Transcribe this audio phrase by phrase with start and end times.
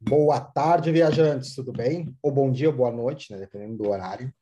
[0.00, 2.16] Boa tarde, viajantes, tudo bem?
[2.22, 4.32] Ou bom dia ou boa noite, né, dependendo do horário.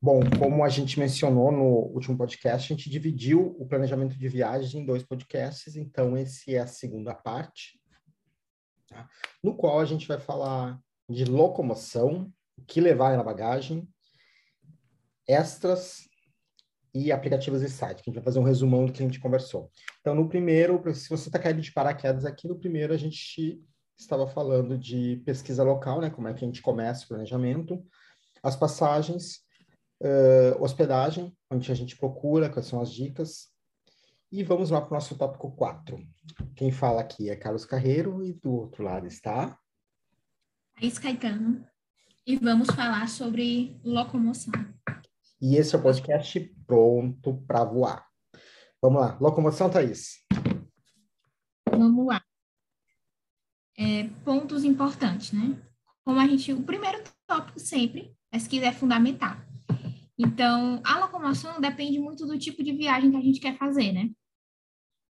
[0.00, 1.64] Bom, como a gente mencionou no
[1.94, 6.58] último podcast, a gente dividiu o planejamento de viagem em dois podcasts, então esse é
[6.58, 7.80] a segunda parte,
[8.88, 9.08] tá?
[9.42, 13.88] no qual a gente vai falar de locomoção, o que levar na bagagem,
[15.26, 16.08] extras
[16.94, 19.20] e aplicativos de site, que a gente vai fazer um resumão do que a gente
[19.20, 19.70] conversou.
[20.00, 23.62] Então, no primeiro, se você está caindo de paraquedas aqui, no primeiro a gente
[23.98, 27.82] estava falando de pesquisa local, né, como é que a gente começa o planejamento,
[28.42, 29.40] as passagens,
[30.02, 33.48] uh, hospedagem, onde a gente procura, quais são as dicas.
[34.30, 35.98] E vamos lá para o nosso tópico 4.
[36.56, 39.58] Quem fala aqui é Carlos Carreiro e do outro lado está...
[40.74, 41.66] Thaís Caetano.
[42.26, 44.71] E vamos falar sobre locomoção.
[45.42, 48.06] E esse é o podcast pronto para voar.
[48.80, 49.18] Vamos lá.
[49.20, 50.24] Locomoção, Thaís.
[51.68, 52.22] Vamos lá.
[53.76, 55.60] É, pontos importantes, né?
[56.04, 56.52] Como a gente...
[56.52, 59.36] O primeiro tópico sempre, pesquisa é fundamental.
[60.16, 64.10] Então, a locomoção depende muito do tipo de viagem que a gente quer fazer, né?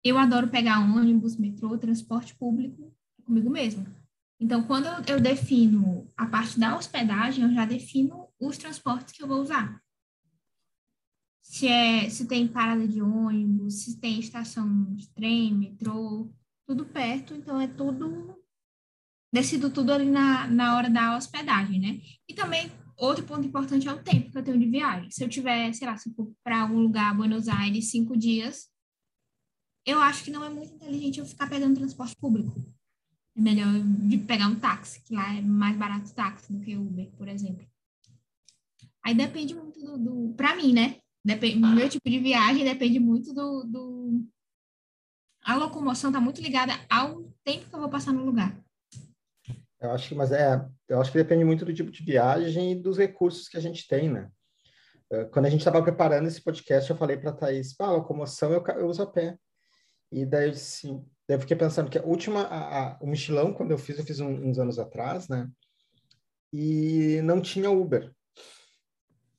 [0.03, 2.93] Eu adoro pegar ônibus, metrô, transporte público
[3.23, 3.85] comigo mesmo.
[4.41, 9.27] Então, quando eu defino a parte da hospedagem, eu já defino os transportes que eu
[9.27, 9.81] vou usar.
[11.47, 16.29] Se, é, se tem parada de ônibus, se tem estação de trem, metrô,
[16.67, 18.37] tudo perto, então é tudo.
[19.33, 22.01] Decido tudo ali na, na hora da hospedagem, né?
[22.27, 25.09] E também outro ponto importante é o tempo que eu tenho de viagem.
[25.09, 28.69] Se eu tiver, sei lá, se for para algum lugar, Buenos Aires, cinco dias,
[29.85, 32.61] eu acho que não é muito inteligente eu ficar pegando transporte público.
[33.35, 37.09] É melhor de pegar um táxi, que lá é mais barato táxi do que Uber,
[37.11, 37.65] por exemplo.
[39.01, 40.99] Aí depende muito do, do para mim, né?
[41.23, 44.27] Depende, meu tipo de viagem depende muito do, do
[45.43, 48.57] a locomoção está muito ligada ao tempo que eu vou passar no lugar.
[49.79, 52.75] Eu acho que, mas é, eu acho que depende muito do tipo de viagem e
[52.75, 54.29] dos recursos que a gente tem, né?
[55.09, 58.51] Eh, quando a gente estava preparando esse podcast, eu falei para a Thaís, ah, locomoção
[58.51, 59.37] eu, eu uso a pé.
[60.11, 63.71] E daí, sim, daí eu fiquei pensando que a última, a, a, o mochilão, quando
[63.71, 65.49] eu fiz, eu fiz um, uns anos atrás, né?
[66.51, 68.13] E não tinha Uber.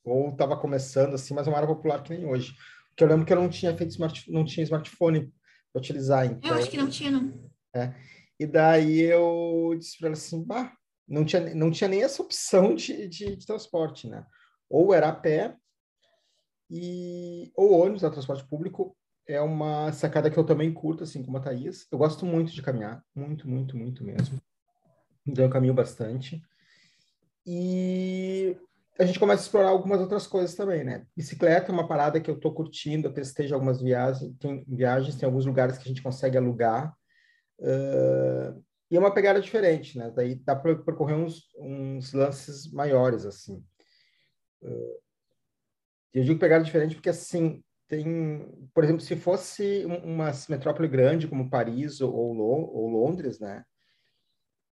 [0.08, 2.54] Ou estava começando assim, mas não era popular que nem hoje.
[2.88, 5.32] Porque eu lembro que eu não tinha feito smart, não tinha smartphone
[5.72, 6.26] para utilizar.
[6.26, 7.50] Então, eu acho que não tinha, não.
[7.74, 7.94] É.
[8.38, 10.72] E daí eu disse para ela assim, bah,
[11.06, 14.24] não tinha, não tinha nem essa opção de, de, de transporte, né?
[14.68, 15.56] Ou era a pé,
[16.70, 21.36] e, ou ônibus, a transporte público, é uma sacada que eu também curto, assim como
[21.36, 21.86] a Thaís.
[21.90, 24.40] Eu gosto muito de caminhar, muito, muito, muito mesmo.
[25.26, 26.42] Então eu caminho bastante.
[27.46, 28.56] E
[28.98, 31.06] a gente começa a explorar algumas outras coisas também, né?
[31.16, 35.26] Bicicleta é uma parada que eu tô curtindo, eu testei algumas viagens, tem viagens, tem
[35.26, 36.92] alguns lugares que a gente consegue alugar
[37.58, 40.10] Uh, e é uma pegada diferente, né?
[40.14, 43.62] Daí dá para percorrer uns, uns, lances maiores, assim.
[44.62, 44.98] Uh,
[46.14, 48.48] eu digo pegada diferente porque, assim, tem...
[48.72, 53.64] Por exemplo, se fosse uma metrópole grande como Paris ou, ou Londres, né?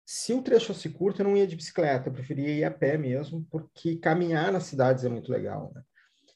[0.09, 2.97] Se o trecho fosse curto, eu não ia de bicicleta, eu preferia ir a pé
[2.97, 5.81] mesmo, porque caminhar nas cidades é muito legal, né?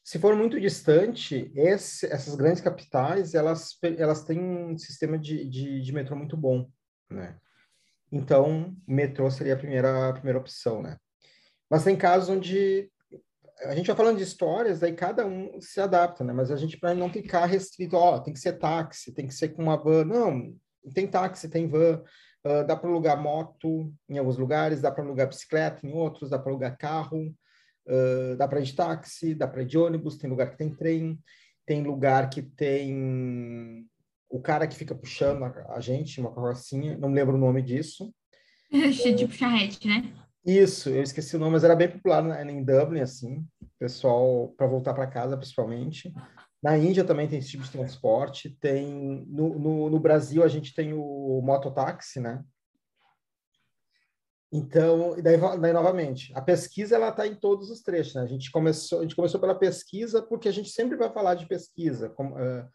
[0.04, 5.80] Se for muito distante, esse, essas grandes capitais, elas, elas têm um sistema de, de,
[5.80, 6.68] de metrô muito bom,
[7.10, 7.38] né?
[8.12, 10.98] Então, metrô seria a primeira, a primeira opção, né?
[11.70, 12.90] Mas tem casos onde
[13.60, 16.34] a gente vai falando de histórias, daí cada um se adapta, né?
[16.34, 19.48] Mas a gente, para não ficar restrito, ó, tem que ser táxi, tem que ser
[19.48, 20.04] com uma van.
[20.04, 20.54] Não,
[20.92, 22.02] tem táxi, tem van.
[22.44, 26.38] Uh, dá para alugar moto em alguns lugares, dá para alugar bicicleta em outros, dá
[26.38, 27.34] para alugar carro.
[27.86, 30.74] Uh, dá para ir de táxi, dá para ir de ônibus, tem lugar que tem
[30.74, 31.18] trem,
[31.66, 33.86] tem lugar que tem
[34.28, 37.60] o cara que fica puxando a, a gente, uma carrocinha, não me lembro o nome
[37.62, 38.12] disso.
[39.16, 40.12] tipo charrete, né?
[40.44, 43.46] Isso, eu esqueci o nome, mas era bem popular na, em Dublin, assim,
[43.78, 46.12] pessoal para voltar para casa, principalmente.
[46.62, 48.50] Na Índia também tem esse tipo de transporte.
[48.60, 52.44] Tem no, no, no Brasil a gente tem o mototáxi, né?
[54.54, 58.14] Então, daí, daí novamente, a pesquisa ela está em todos os trechos.
[58.14, 58.22] Né?
[58.22, 61.46] A gente começou, a gente começou pela pesquisa porque a gente sempre vai falar de
[61.46, 62.68] pesquisa, como, uh,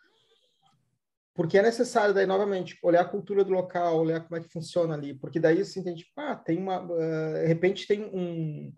[1.36, 4.96] porque é necessário daí novamente olhar a cultura do local, olhar como é que funciona
[4.96, 8.74] ali, porque daí você entende, ah, tem uma, uh, de repente tem um,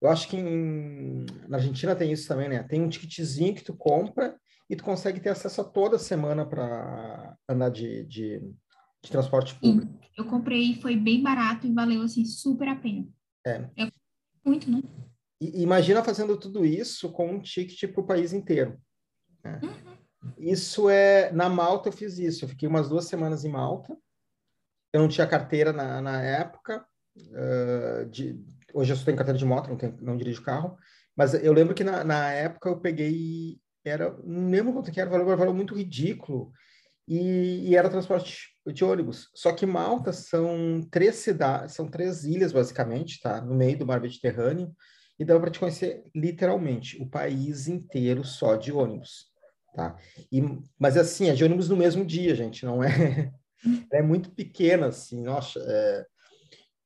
[0.00, 2.62] eu acho que em, na Argentina tem isso também, né?
[2.62, 4.36] Tem um ticketzinho que tu compra
[4.68, 8.40] e tu consegue ter acesso a toda semana para andar de, de
[9.02, 9.92] de transporte público.
[9.92, 13.08] Sim, eu comprei, foi bem barato e valeu assim super a pena.
[13.46, 13.64] É.
[13.76, 13.92] é
[14.44, 14.82] muito, né?
[15.40, 18.78] E, imagina fazendo tudo isso com um ticket para o país inteiro.
[19.42, 19.60] Né?
[19.62, 20.32] Uhum.
[20.36, 22.44] Isso é na Malta eu fiz isso.
[22.44, 23.96] Eu fiquei umas duas semanas em Malta.
[24.92, 26.86] Eu não tinha carteira na, na época.
[27.16, 28.34] Uh, de,
[28.74, 30.76] hoje eu só tenho carteira de moto, não, tenho, não dirijo carro.
[31.16, 35.08] Mas eu lembro que na, na época eu peguei era não lembro quanto que era,
[35.08, 36.52] valor, valor muito ridículo.
[37.08, 39.30] E, e, era transporte de ônibus.
[39.34, 43.40] Só que Malta são três cidades, são três ilhas basicamente, tá?
[43.40, 44.72] No meio do mar Mediterrâneo
[45.18, 49.26] e dava para te conhecer literalmente o país inteiro só de ônibus,
[49.74, 49.96] tá?
[50.30, 50.40] E,
[50.78, 53.32] mas assim, é de ônibus no mesmo dia, gente, não é?
[53.92, 56.06] é muito pequena, assim, nossa, é,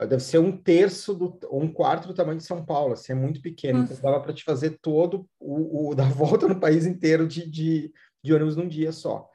[0.01, 3.15] deve ser um terço do, ou um quarto do tamanho de São Paulo, assim, é
[3.15, 7.27] muito pequeno, então dava para te fazer todo o, o da volta no país inteiro
[7.29, 7.93] de, de,
[8.23, 9.29] de ônibus num dia só.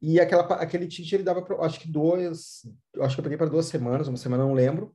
[0.00, 2.62] E aquela, aquele ticket ele dava, pra, acho que dois,
[3.00, 4.94] acho que eu peguei para duas semanas, uma semana não lembro,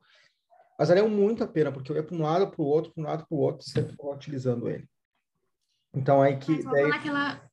[0.80, 3.02] mas valeu muito a pena, porque eu ia para um lado, para o outro, para
[3.02, 4.88] um lado, para o outro, sempre utilizando ele.
[5.94, 6.64] Então, aí que...
[6.64, 6.88] Mas daí...
[6.88, 7.50] naquela...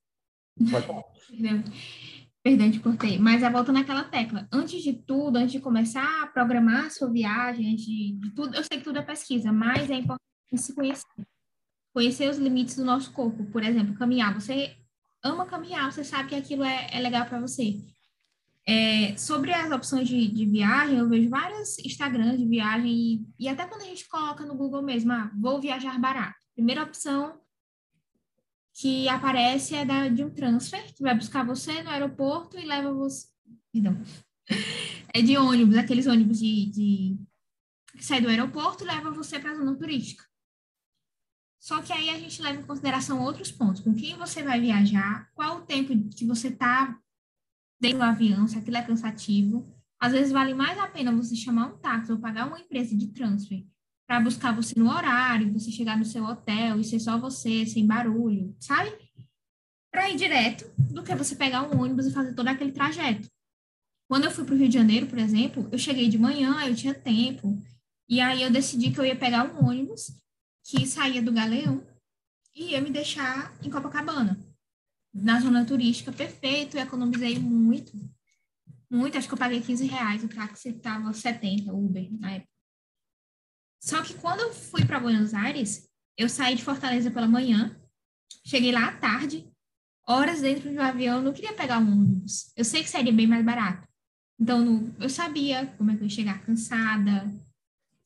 [0.70, 1.02] Pode falar.
[2.44, 3.18] Perdão, te cortei.
[3.18, 4.46] Mas a volta naquela tecla.
[4.52, 8.54] Antes de tudo, antes de começar a programar a sua viagem, antes de, de tudo,
[8.54, 10.22] eu sei que tudo é pesquisa, mas é importante
[10.56, 11.26] se conhecer.
[11.94, 13.46] Conhecer os limites do nosso corpo.
[13.46, 14.34] Por exemplo, caminhar.
[14.34, 14.76] Você
[15.22, 17.80] ama caminhar, você sabe que aquilo é, é legal para você.
[18.66, 23.48] É, sobre as opções de, de, viagem, eu vejo vários Instagrams de viagem e, e,
[23.48, 26.36] até quando a gente coloca no Google mesmo, ah, vou viajar barato.
[26.54, 27.40] Primeira opção
[28.74, 32.92] que aparece é da, de um transfer, que vai buscar você no aeroporto e leva
[32.92, 33.28] você...
[33.72, 34.02] Perdão.
[35.12, 37.18] É de ônibus, aqueles ônibus de, de...
[37.96, 40.24] que sai do aeroporto e leva você para a zona turística.
[41.60, 43.80] Só que aí a gente leva em consideração outros pontos.
[43.80, 47.00] Com quem você vai viajar, qual o tempo que você está
[47.80, 49.72] dentro do avião, se aquilo é cansativo.
[50.00, 53.06] Às vezes vale mais a pena você chamar um táxi ou pagar uma empresa de
[53.12, 53.64] transfer
[54.14, 57.84] para buscar você no horário, você chegar no seu hotel e ser só você, sem
[57.84, 58.92] barulho, sabe?
[59.90, 63.28] Para ir direto, do que você pegar um ônibus e fazer todo aquele trajeto.
[64.08, 66.76] Quando eu fui para o Rio de Janeiro, por exemplo, eu cheguei de manhã, eu
[66.76, 67.60] tinha tempo,
[68.08, 70.12] e aí eu decidi que eu ia pegar um ônibus
[70.62, 71.84] que saía do Galeão
[72.54, 74.38] e ia me deixar em Copacabana
[75.12, 77.92] na zona turística, perfeito, economizei muito,
[78.88, 82.53] muito, acho que eu paguei 15 reais, o táxi estava 70, Uber, na época.
[83.84, 85.86] Só que quando eu fui para Buenos Aires,
[86.16, 87.78] eu saí de Fortaleza pela manhã,
[88.42, 89.46] cheguei lá à tarde,
[90.08, 92.50] horas dentro do avião, não queria pegar um ônibus.
[92.56, 93.86] Eu sei que seria bem mais barato.
[94.40, 97.30] Então, eu sabia como é que eu ia chegar cansada,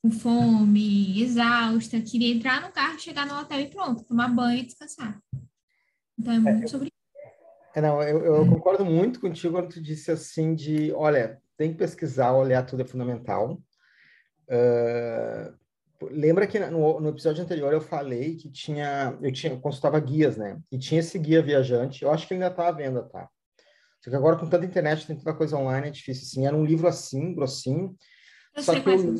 [0.03, 4.67] com fome, exausta, queria entrar no carro, chegar no hotel e pronto, tomar banho e
[4.67, 5.23] descansar.
[6.19, 6.93] Então, é muito é, sobre
[7.73, 11.79] é, não, eu, eu, concordo muito contigo quando tu disse assim de, olha, tem que
[11.79, 13.63] pesquisar, olhar tudo é fundamental.
[14.49, 15.57] Uh,
[16.03, 20.37] lembra que no, no, episódio anterior eu falei que tinha, eu tinha, eu consultava guias,
[20.37, 20.59] né?
[20.71, 23.29] E tinha esse guia viajante, eu acho que ainda está à venda, tá?
[24.03, 26.47] Só que agora com tanta internet, tem tanta coisa online, é difícil, assim.
[26.47, 27.97] Era um livro assim, grossinho.
[28.55, 29.15] Eu só que eu,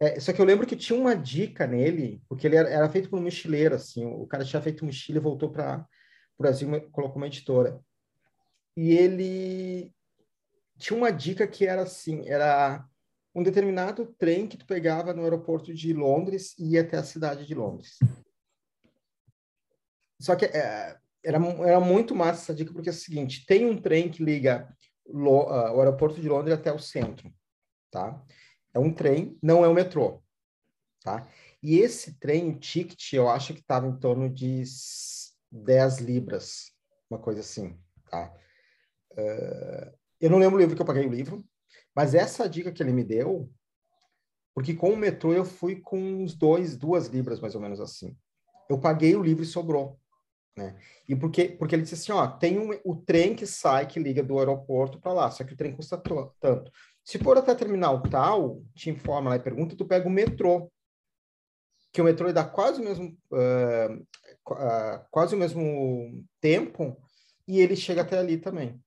[0.00, 3.08] é, só que eu lembro que tinha uma dica nele, porque ele era, era feito
[3.08, 4.04] por um mochileiro, assim.
[4.04, 5.86] O cara tinha feito mochila e voltou para
[6.38, 7.80] o Brasil, colocou uma editora
[8.80, 9.92] e ele
[10.78, 12.86] tinha uma dica que era assim, era
[13.38, 17.46] um determinado trem que tu pegava no aeroporto de Londres e ia até a cidade
[17.46, 17.96] de Londres.
[20.20, 23.80] Só que é, era, era muito massa essa dica, porque é o seguinte, tem um
[23.80, 24.68] trem que liga
[25.06, 27.32] Lo, uh, o aeroporto de Londres até o centro,
[27.92, 28.20] tá?
[28.74, 30.20] É um trem, não é um metrô,
[31.04, 31.28] tá?
[31.62, 34.64] E esse trem, o ticket, eu acho que estava em torno de
[35.52, 36.72] 10 libras,
[37.08, 37.78] uma coisa assim,
[38.10, 38.34] tá?
[39.12, 41.44] Uh, eu não lembro o livro que eu paguei o livro,
[41.98, 43.50] mas essa dica que ele me deu,
[44.54, 48.16] porque com o metrô eu fui com uns dois, duas libras mais ou menos assim.
[48.70, 49.98] Eu paguei o livro e sobrou,
[50.56, 50.78] né?
[51.08, 54.22] E porque porque ele disse assim, ó, tem um, o trem que sai que liga
[54.22, 56.00] do aeroporto para lá, só que o trem custa
[56.38, 56.70] tanto.
[57.02, 60.70] Se for até terminal tal, te informa lá e pergunta, tu pega o metrô,
[61.92, 63.92] que o metrô dá quase o mesmo uh,
[64.52, 66.96] uh, quase o mesmo tempo
[67.48, 68.80] e ele chega até ali também.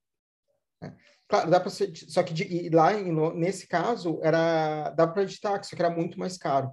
[0.82, 0.96] Né?
[1.32, 2.92] Claro, dá para ser, só que de, lá
[3.34, 6.70] nesse caso era dá para editar, só que era muito mais caro.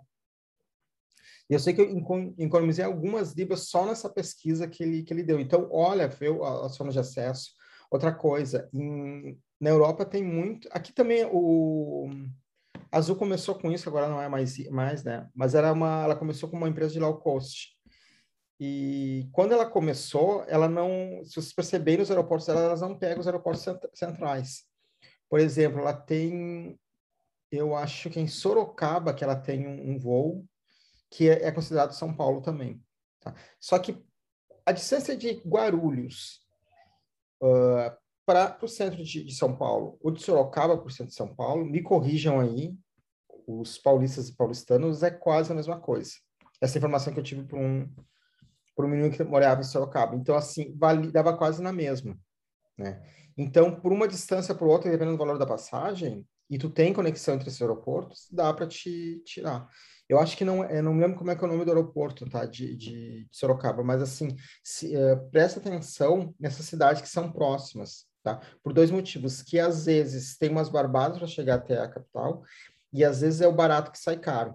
[1.48, 1.96] E eu sei que eu
[2.36, 5.38] economizei algumas libras só nessa pesquisa que ele que ele deu.
[5.38, 7.52] Então, olha, viu as formas de acesso.
[7.88, 10.68] Outra coisa, em, na Europa tem muito.
[10.72, 12.10] Aqui também o
[12.90, 15.28] Azul começou com isso, agora não é mais, mais, né?
[15.36, 17.77] Mas era uma, ela começou com uma empresa de low cost.
[18.60, 23.26] E quando ela começou, ela não, se vocês perceberem, nos aeroportos elas não pegam os
[23.26, 24.64] aeroportos centrais.
[25.28, 26.78] Por exemplo, ela tem,
[27.52, 30.44] eu acho que em Sorocaba que ela tem um, um voo
[31.10, 32.82] que é, é, considerado São Paulo também.
[33.20, 33.34] Tá?
[33.60, 34.04] Só que
[34.66, 36.40] a distância de Guarulhos
[37.42, 37.96] uh,
[38.26, 41.34] para o centro de, de, São Paulo, ou de Sorocaba para o centro de São
[41.34, 42.76] Paulo, me corrijam aí,
[43.46, 46.12] os paulistas e paulistanos, é quase a mesma coisa.
[46.60, 47.90] Essa informação que eu tive para um,
[48.78, 50.14] por um menino que morava em Sorocaba.
[50.14, 52.16] Então, assim, vale, dava quase na mesma,
[52.78, 53.02] né?
[53.37, 56.92] Então, por uma distância para o outro, dependendo do valor da passagem, e tu tem
[56.92, 59.68] conexão entre esses aeroportos, dá para te tirar.
[60.08, 61.73] Eu acho que não, eu não me lembro como é que é o nome do
[61.73, 67.08] aeroporto, tá, de, de, de Sorocaba, mas assim, se, uh, presta atenção nessas cidades que
[67.08, 68.40] são próximas, tá?
[68.62, 72.44] Por dois motivos, que às vezes tem umas barbadas para chegar até a capital,
[72.92, 74.54] e às vezes é o barato que sai caro,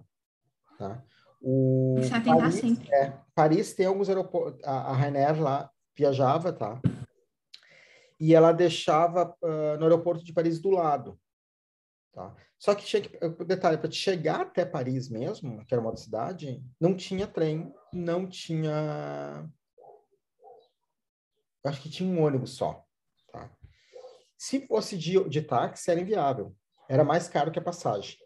[0.80, 1.04] tá?
[1.46, 1.96] O
[2.26, 2.90] Paris, sempre.
[2.94, 6.82] É, Paris tem alguns aeroportos, a, a Ryanair lá viajava, tá?
[8.18, 11.20] E ela deixava uh, no aeroporto de Paris do lado,
[12.14, 12.34] tá?
[12.58, 16.96] Só que, tinha que detalhe, para chegar até Paris mesmo, que era uma cidade, não
[16.96, 19.46] tinha trem, não tinha...
[21.66, 22.86] Acho que tinha um ônibus só,
[23.34, 23.52] tá?
[24.38, 26.56] Se fosse de, de táxi, era inviável.
[26.88, 28.18] Era mais caro que a passagem.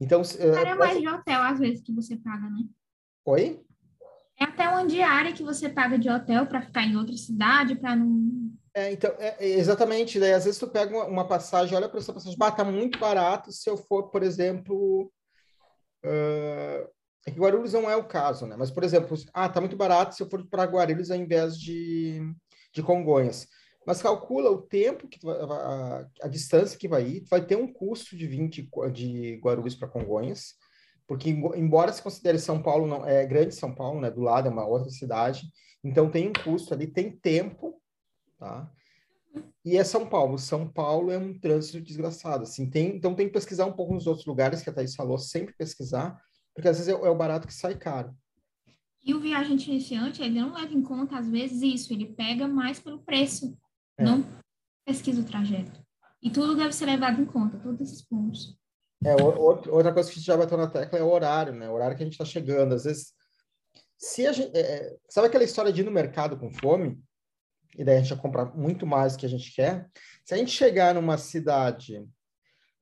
[0.00, 2.64] Então, era uh, mais de hotel, às vezes, que você paga, né?
[3.24, 3.60] Oi?
[4.38, 7.96] É até uma diária que você paga de hotel para ficar em outra cidade, para
[7.96, 8.52] não.
[8.72, 10.20] É, então, é, é, exatamente.
[10.20, 12.98] Daí, às vezes, tu pega uma, uma passagem, olha para essa passagem, bah, tá muito
[12.98, 15.10] barato se eu for, por exemplo.
[16.04, 16.88] Uh,
[17.26, 18.54] é que Guarulhos não é o caso, né?
[18.56, 22.22] Mas, por exemplo, ah, tá muito barato se eu for para Guarulhos ao invés de,
[22.72, 23.48] de Congonhas
[23.88, 27.72] mas calcula o tempo que vai, a, a, distância que vai ir, vai ter um
[27.72, 30.56] custo de 20 de Guarulhos para Congonhas,
[31.06, 34.50] porque embora se considere São Paulo não é grande São Paulo, né, do lado é
[34.50, 35.40] uma outra cidade,
[35.82, 37.80] então tem um custo ali, tem tempo,
[38.38, 38.70] tá?
[39.64, 40.36] E é São Paulo.
[40.36, 44.06] São Paulo é um trânsito desgraçado, assim, tem, então tem que pesquisar um pouco nos
[44.06, 46.20] outros lugares que a Thaís falou, sempre pesquisar,
[46.54, 48.14] porque às vezes é, é o barato que sai caro.
[49.02, 52.78] E o viajante iniciante, ele não leva em conta, às vezes, isso, ele pega mais
[52.78, 53.56] pelo preço.
[53.98, 54.04] É.
[54.04, 54.38] Não
[54.88, 55.78] pesquisa o trajeto.
[56.22, 58.58] E tudo deve ser levado em conta, todos esses pontos.
[59.04, 61.68] É, outra coisa que a gente já bateu na tecla é o horário, né?
[61.68, 62.74] O horário que a gente está chegando.
[62.74, 63.12] Às vezes,
[63.96, 64.56] se a gente.
[64.56, 67.00] É, é, sabe aquela história de ir no mercado com fome?
[67.76, 69.88] E daí a gente vai comprar muito mais do que a gente quer.
[70.24, 71.98] Se a gente chegar numa cidade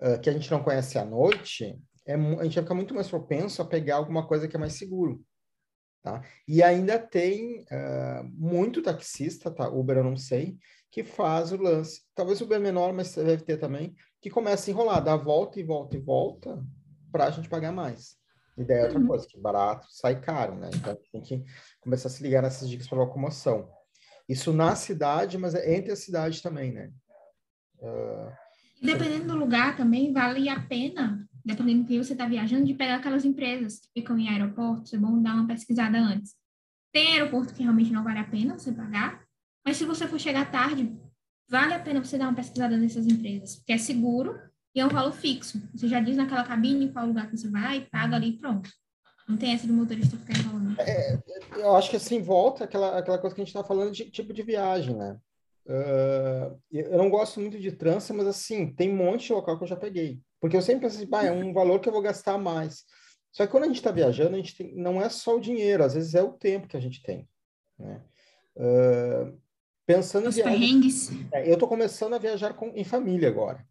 [0.01, 3.09] uh, que a gente não conhece à noite, é, a gente vai ficar muito mais
[3.09, 5.23] propenso a pegar alguma coisa que é mais seguro.
[6.03, 6.23] Tá?
[6.47, 9.69] E ainda tem uh, muito taxista, tá?
[9.69, 10.57] Uber eu não sei,
[10.91, 12.03] que faz o lance.
[12.15, 15.63] Talvez o Uber menor, mas deve ter também, que começa a enrolar, dá volta e
[15.63, 16.65] volta e volta
[17.13, 18.17] para a gente pagar mais.
[18.57, 19.07] E daí é outra uhum.
[19.07, 20.71] coisa, que barato sai caro, né?
[20.75, 21.45] Então tem que
[21.81, 23.71] começar a se ligar nessas dicas para locomoção.
[24.29, 26.91] Isso na cidade, mas é entre a cidade também, né?
[27.79, 28.33] Uh,
[28.83, 32.97] Dependendo do lugar também, vale a pena dependendo do que você está viajando, de pegar
[32.97, 36.35] aquelas empresas que ficam em aeroportos, é bom dar uma pesquisada antes.
[36.93, 39.25] Tem aeroporto que realmente não vale a pena você pagar,
[39.67, 40.97] mas se você for chegar tarde,
[41.49, 44.39] vale a pena você dar uma pesquisada nessas empresas, porque é seguro
[44.73, 45.61] e é um valor fixo.
[45.75, 48.71] Você já diz naquela cabine qual lugar que você vai, paga ali e pronto.
[49.29, 50.81] Não tem essa do motorista ficar enrolando.
[50.81, 51.21] É,
[51.57, 54.33] eu acho que assim, volta aquela, aquela coisa que a gente está falando de tipo
[54.33, 55.19] de viagem, né?
[55.67, 59.65] Uh, eu não gosto muito de trança, mas assim, tem um monte de local que
[59.65, 60.21] eu já peguei.
[60.41, 62.85] Porque eu sempre penso assim, é um valor que eu vou gastar mais.
[63.33, 65.83] Só que quando a gente está viajando, a gente tem, não é só o dinheiro,
[65.83, 67.29] às vezes é o tempo que a gente tem.
[67.77, 68.01] Né?
[68.57, 69.37] Uh,
[69.87, 71.11] pensando Os em perrengues.
[71.33, 73.67] É, eu estou começando a viajar com, em família agora.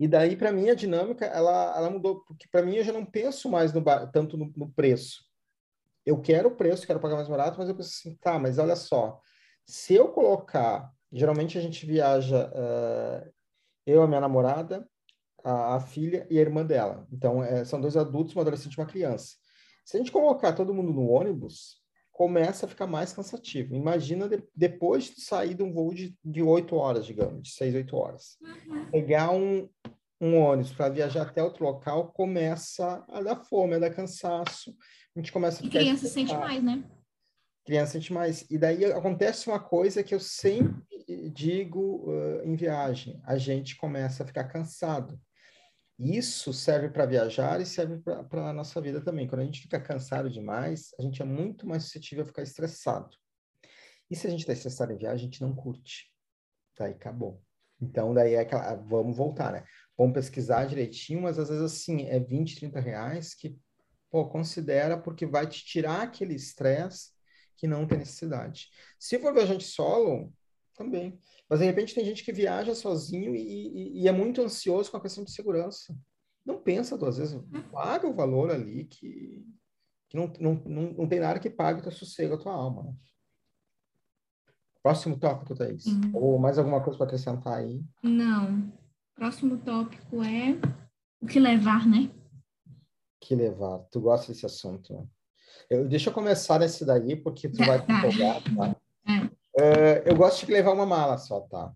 [0.00, 2.24] E daí, para mim, a dinâmica, ela, ela mudou.
[2.24, 5.24] Porque para mim, eu já não penso mais no, tanto no, no preço.
[6.04, 8.76] Eu quero o preço, quero pagar mais barato, mas eu penso assim, tá, mas olha
[8.76, 9.18] só,
[9.64, 13.32] se eu colocar, geralmente a gente viaja, uh,
[13.86, 14.86] eu, a minha namorada,
[15.42, 17.06] a, a, filha e a irmã dela.
[17.10, 19.36] Então, é, são dois adultos, uma adolescente e uma criança.
[19.84, 21.82] Se a gente colocar todo mundo no ônibus,
[22.14, 23.74] começa a ficar mais cansativo.
[23.74, 27.74] Imagina de, depois de sair de um voo de, de 8 horas, digamos, de 6,
[27.74, 28.38] 8 horas.
[28.40, 28.90] Uhum.
[28.90, 29.68] Pegar um,
[30.20, 34.74] um ônibus para viajar até outro local, começa a dar fome, a dar cansaço.
[35.14, 35.80] A gente começa a ficar...
[35.80, 36.84] E criança sente mais, né?
[37.64, 38.46] criança sente mais.
[38.48, 40.84] E daí acontece uma coisa que eu sempre
[41.32, 45.18] digo uh, em viagem: a gente começa a ficar cansado.
[45.98, 49.28] Isso serve para viajar e serve para a nossa vida também.
[49.28, 53.16] Quando a gente fica cansado demais, a gente é muito mais suscetível a ficar estressado.
[54.10, 56.12] E se a gente está estressado em viagem, a gente não curte.
[56.76, 57.40] Daí acabou.
[57.80, 59.64] Então, daí é aquela, ah, vamos voltar, né?
[59.96, 63.56] Vamos pesquisar direitinho, mas às vezes assim, é 20, 30 reais que,
[64.10, 67.12] pô, considera porque vai te tirar aquele estresse
[67.56, 68.68] que não tem necessidade.
[68.98, 70.32] Se for viajante solo,
[70.74, 71.18] também.
[71.48, 74.96] Mas de repente tem gente que viaja sozinho e, e, e, é muito ansioso com
[74.96, 75.96] a questão de segurança.
[76.44, 77.40] Não pensa duas vezes,
[77.72, 79.46] paga o valor ali que,
[80.08, 82.82] que não, não, não, não tem nada que pague o teu sossego, a tua alma.
[82.82, 82.94] Né?
[84.82, 85.86] Próximo tópico, Thaís.
[85.86, 86.10] Uhum.
[86.12, 87.82] Ou mais alguma coisa para acrescentar aí?
[88.02, 88.70] Não.
[89.14, 90.58] Próximo tópico é
[91.22, 92.10] o que levar, né?
[93.18, 93.78] Que levar.
[93.90, 95.06] Tu gosta desse assunto, né?
[95.70, 97.98] Eu, deixa eu começar nesse daí, porque tu tá, vai te tá.
[97.98, 98.76] empolgar, tá?
[100.04, 101.72] Eu gosto de levar uma mala só, tá?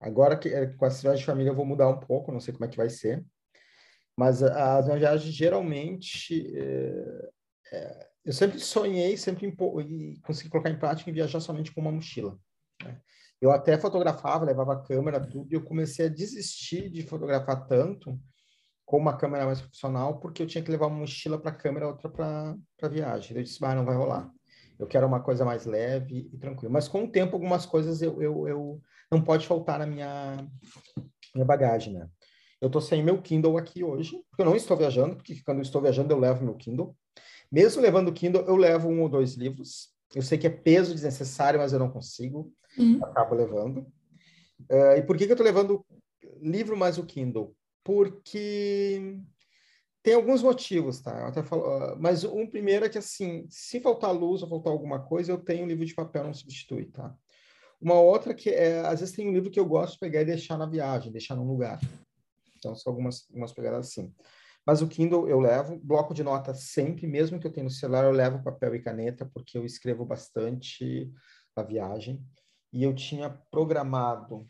[0.00, 2.64] Agora que com a cidade de família eu vou mudar um pouco, não sei como
[2.64, 3.24] é que vai ser.
[4.16, 7.30] Mas as minhas viagens geralmente é,
[7.72, 11.92] é, eu sempre sonhei, sempre e consegui colocar em prática em viajar somente com uma
[11.92, 12.38] mochila.
[12.82, 12.98] Né?
[13.40, 18.18] Eu até fotografava, levava câmera, tudo, e eu comecei a desistir de fotografar tanto
[18.86, 21.88] com uma câmera mais profissional, porque eu tinha que levar uma mochila para a câmera,
[21.88, 23.36] outra para a viagem.
[23.36, 24.30] Eu disse, ah, não vai rolar.
[24.78, 26.72] Eu quero uma coisa mais leve e tranquila.
[26.72, 28.80] Mas com o tempo, algumas coisas eu, eu, eu
[29.10, 30.46] não pode faltar na minha,
[31.34, 32.08] minha bagagem, né?
[32.60, 35.62] Eu estou sem meu Kindle aqui hoje, porque eu não estou viajando, porque quando eu
[35.62, 36.96] estou viajando eu levo meu Kindle.
[37.50, 39.90] Mesmo levando o Kindle, eu levo um ou dois livros.
[40.14, 42.52] Eu sei que é peso desnecessário, mas eu não consigo.
[42.78, 42.98] Uhum.
[43.04, 43.80] Acabo levando.
[44.70, 45.84] Uh, e por que, que eu estou levando
[46.40, 47.54] livro mais o Kindle?
[47.84, 49.20] Porque
[50.06, 51.18] tem alguns motivos, tá?
[51.18, 54.72] Eu até falo, uh, mas um primeiro é que, assim, se faltar luz ou faltar
[54.72, 57.12] alguma coisa, eu tenho um livro de papel, não substitui, tá?
[57.80, 60.24] Uma outra que é, às vezes tem um livro que eu gosto de pegar e
[60.24, 61.80] deixar na viagem, deixar num lugar.
[62.56, 64.14] Então, são algumas, algumas pegadas assim.
[64.64, 68.04] Mas o Kindle eu levo, bloco de nota sempre, mesmo que eu tenha no celular,
[68.04, 71.12] eu levo papel e caneta, porque eu escrevo bastante
[71.56, 72.24] na viagem.
[72.72, 74.46] E eu tinha programado,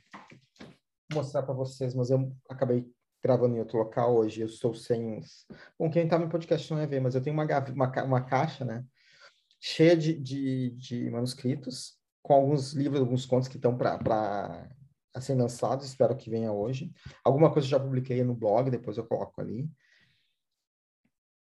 [1.11, 2.87] mostrar para vocês, mas eu acabei
[3.27, 5.45] gravando em outro local hoje, eu estou sem os...
[5.77, 8.65] Bom, quem está no podcast não vai ver, mas eu tenho uma, uma, uma caixa,
[8.65, 8.85] né,
[9.59, 14.69] cheia de, de, de manuscritos, com alguns livros, alguns contos que estão para
[15.21, 16.93] ser lançados, espero que venha hoje.
[17.25, 19.69] Alguma coisa eu já publiquei no blog, depois eu coloco ali.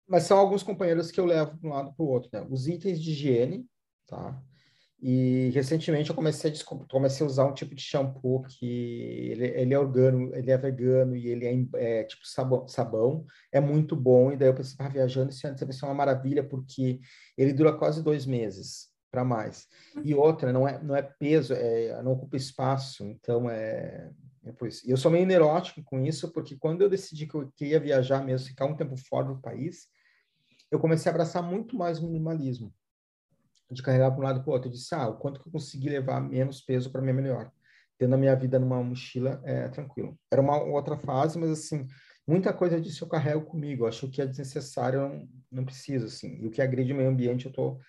[0.05, 2.45] Mas são alguns companheiros que eu levo de um lado para o outro, né?
[2.49, 3.65] Os itens de higiene,
[4.05, 4.41] tá?
[5.01, 8.65] E recentemente eu comecei a, comecei a usar um tipo de shampoo que
[9.31, 13.61] ele, ele é organo, ele é vegano e ele é, é tipo sabão, sabão, é
[13.61, 14.31] muito bom.
[14.31, 16.99] E daí eu pensei, ah, viajando, isso vai ser uma maravilha, porque
[17.37, 19.67] ele dura quase dois meses para mais.
[20.03, 24.11] E outra, não é, não é peso, é, não ocupa espaço, então é,
[24.43, 24.85] é isso.
[24.85, 28.21] E eu sou meio neurótico com isso, porque quando eu decidi que eu queria viajar
[28.23, 29.87] mesmo, ficar um tempo fora do país,
[30.69, 32.73] eu comecei a abraçar muito mais o minimalismo
[33.71, 34.69] de carregar para um lado para o outro.
[34.69, 37.51] Eu disse, ah, o quanto que eu consegui levar menos peso para mim é melhor.
[37.97, 40.17] Tendo a minha vida numa mochila, é tranquilo.
[40.31, 41.85] Era uma outra fase, mas assim,
[42.25, 43.83] muita coisa disso eu carrego comigo.
[43.83, 46.37] Eu acho que é desnecessário, eu não, não preciso, assim.
[46.41, 47.79] E o que agride o meio ambiente, eu estou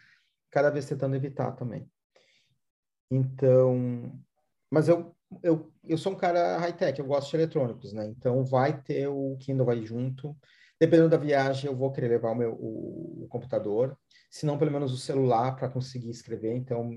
[0.51, 1.89] cada vez tentando evitar também.
[3.11, 4.13] Então,
[4.71, 8.07] mas eu, eu, eu sou um cara high-tech, eu gosto de eletrônicos, né?
[8.07, 10.37] Então, vai ter o Kindle vai junto.
[10.81, 13.97] Dependendo da viagem, eu vou querer levar o meu o, o computador
[14.31, 16.55] se não pelo menos o celular para conseguir escrever.
[16.55, 16.91] Então,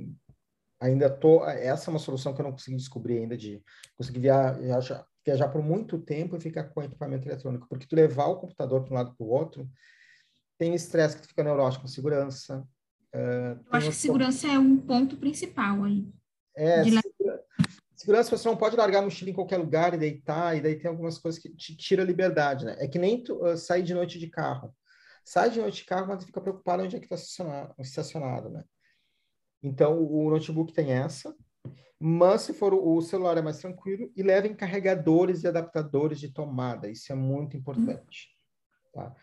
[0.80, 1.44] ainda tô.
[1.46, 3.62] Essa é uma solução que eu não consegui descobrir ainda de
[3.98, 8.38] conseguir viajar, viajar por muito tempo e ficar com equipamento eletrônico, porque tu levar o
[8.38, 9.68] computador de um lado para o outro
[10.58, 12.60] tem estresse que tu fica neurótico com segurança.
[13.14, 16.08] Uh, eu acho que segurança é um ponto principal aí.
[16.56, 17.00] É, de...
[18.04, 20.90] segurança você não pode largar a mochila em qualquer lugar e deitar, e daí tem
[20.90, 22.76] algumas coisas que te tira a liberdade, né?
[22.80, 24.74] É que nem tu, uh, sair de noite de carro
[25.24, 28.64] sai de noite de carro, mas fica preocupado onde é que está estacionado, estacionado, né?
[29.62, 31.34] Então, o notebook tem essa,
[31.98, 36.90] mas se for o celular é mais tranquilo e levem carregadores e adaptadores de tomada,
[36.90, 38.30] isso é muito importante,
[38.94, 39.16] tá?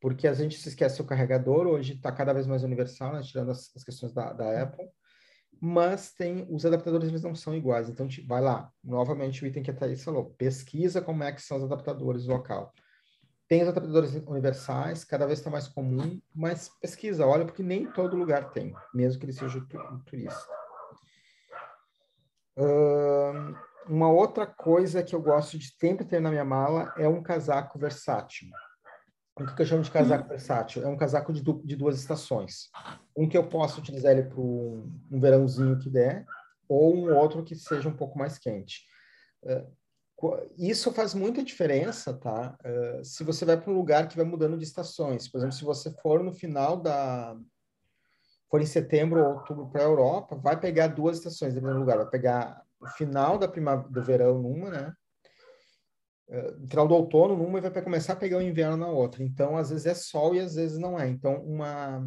[0.00, 3.22] Porque a gente se esquece o carregador, hoje está cada vez mais universal, né?
[3.22, 4.88] tirando as, as questões da, da, Apple,
[5.60, 9.70] mas tem os adaptadores eles não são iguais, então vai lá, novamente o item que
[9.70, 12.72] a Thaís falou, pesquisa como é que são os adaptadores local.
[13.48, 18.16] Tem os adaptadores universais, cada vez está mais comum, mas pesquisa, olha, porque nem todo
[18.16, 19.64] lugar tem, mesmo que ele seja
[20.04, 20.46] turista.
[22.58, 23.56] Uh,
[23.88, 27.78] uma outra coisa que eu gosto de sempre ter na minha mala é um casaco
[27.78, 28.48] versátil.
[29.40, 30.82] O que eu chamo de casaco versátil?
[30.82, 32.70] É um casaco de, de duas estações.
[33.16, 36.26] Um que eu posso utilizar ele para um, um verãozinho que der,
[36.68, 38.82] ou um outro que seja um pouco mais quente.
[39.42, 39.78] Uh,
[40.56, 42.58] isso faz muita diferença, tá?
[42.64, 45.28] Uh, se você vai para um lugar que vai mudando de estações.
[45.28, 47.36] Por exemplo, se você for no final da...
[48.50, 51.98] For em setembro ou outubro para a Europa, vai pegar duas estações, dependendo do lugar.
[51.98, 54.92] Vai pegar o final da primavera, do verão numa, né?
[56.28, 59.22] Uh, final do outono numa e vai começar a pegar o inverno na outra.
[59.22, 61.08] Então, às vezes é sol e às vezes não é.
[61.08, 62.06] Então, uma,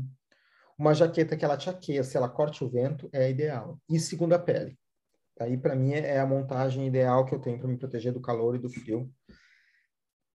[0.77, 3.79] uma jaqueta que ela te aqueça, ela corte o vento, é ideal.
[3.89, 4.77] E segunda pele.
[5.39, 8.55] Aí, para mim, é a montagem ideal que eu tenho para me proteger do calor
[8.55, 9.11] e do frio.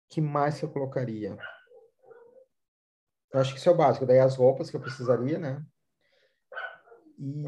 [0.08, 1.36] que mais eu colocaria?
[3.32, 4.06] Eu acho que isso é o básico.
[4.06, 5.64] Daí as roupas que eu precisaria, né?
[7.18, 7.44] E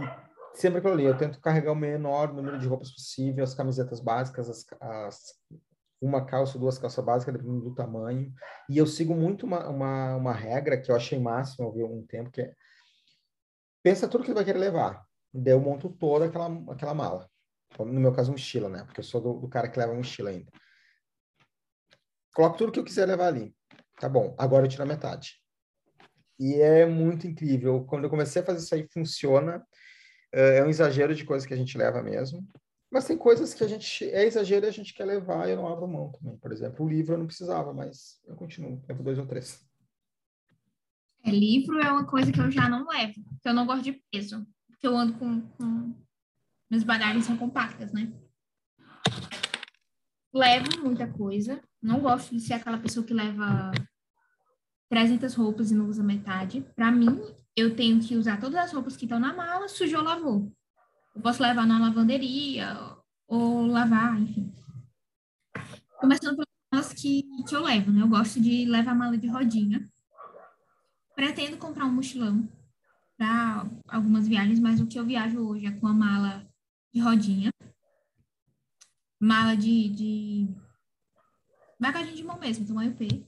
[0.55, 4.49] sempre aquilo ali, eu tento carregar o menor número de roupas possível, as camisetas básicas,
[4.49, 5.35] as, as,
[6.01, 8.33] uma calça, duas calças básicas, dependendo do tamanho.
[8.69, 12.07] E eu sigo muito uma, uma, uma regra que eu achei máxima, eu vi um
[12.07, 12.55] tempo, que é
[13.83, 15.05] pensa tudo que vai querer levar.
[15.33, 17.29] Daí eu monto toda aquela, aquela mala.
[17.79, 18.85] No meu caso, mochila, né?
[18.85, 20.51] Porque eu sou do, do cara que leva mochila ainda.
[22.35, 23.55] Coloco tudo que eu quiser levar ali.
[24.01, 25.41] Tá bom, agora eu tiro a metade.
[26.39, 27.85] E é muito incrível.
[27.85, 29.67] Quando eu comecei a fazer isso aí, funciona.
[30.33, 32.47] É, é um exagero de coisas que a gente leva mesmo.
[32.91, 35.57] Mas tem coisas que a gente é exagero e a gente quer levar e eu
[35.57, 36.37] não abro mão também.
[36.39, 39.63] Por exemplo, o livro eu não precisava, mas eu continuo, levo dois ou três.
[41.23, 44.03] É, livro é uma coisa que eu já não levo, porque eu não gosto de
[44.11, 45.95] peso, porque eu ando com, com...
[46.71, 48.11] minhas bagagens são compactas, né?
[50.33, 53.71] Levo muita coisa, não gosto de ser aquela pessoa que leva
[54.89, 56.65] 300 roupas e não usa metade.
[56.75, 57.21] Para mim,
[57.55, 60.51] eu tenho que usar todas as roupas que estão na mala, sujou, lavou.
[61.15, 62.77] Eu posso levar na lavanderia
[63.27, 64.53] ou lavar, enfim.
[66.01, 68.03] Começando pelas malas que, que eu levo, né?
[68.03, 69.87] Eu gosto de levar mala de rodinha.
[71.15, 72.49] Pretendo comprar um mochilão
[73.17, 76.49] para algumas viagens, mas o que eu viajo hoje é com a mala
[76.95, 77.51] de rodinha.
[79.21, 80.49] Mala de, de
[81.81, 83.27] bagagem de mão mesmo, tamanho P.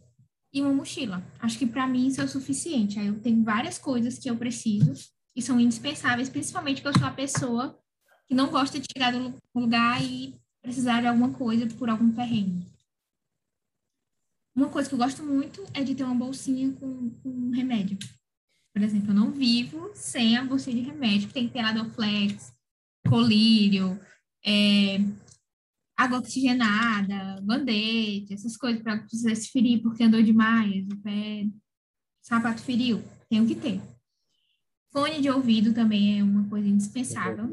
[0.53, 1.25] E uma mochila.
[1.41, 2.99] Acho que para mim isso é o suficiente.
[2.99, 7.09] Aí eu tenho várias coisas que eu preciso e são indispensáveis, principalmente porque eu sou
[7.09, 7.79] a pessoa
[8.27, 12.67] que não gosta de chegar no lugar e precisar de alguma coisa por algum perrengue.
[14.55, 17.99] Uma coisa que eu gosto muito é de ter uma bolsinha com, com remédio.
[18.73, 22.53] Por exemplo, eu não vivo sem a bolsinha de remédio, tem que ter Adoflex,
[23.09, 23.99] colírio,
[24.45, 24.99] é,
[25.97, 31.47] água oxigenada, band-aid, essas coisas para precisar se ferir porque andou demais, o pé,
[32.23, 33.81] sapato feriu, tenho que ter.
[34.93, 37.49] Fone de ouvido também é uma coisa indispensável.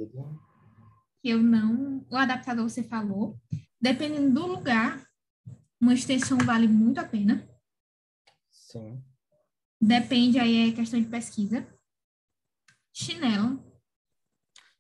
[1.22, 2.06] Que eu não.
[2.10, 3.40] O adaptador você falou.
[3.80, 5.08] Dependendo do lugar,
[5.80, 7.48] uma extensão vale muito a pena.
[8.50, 9.04] Sim.
[9.80, 11.66] Depende, aí é questão de pesquisa.
[12.92, 13.64] Chinelo.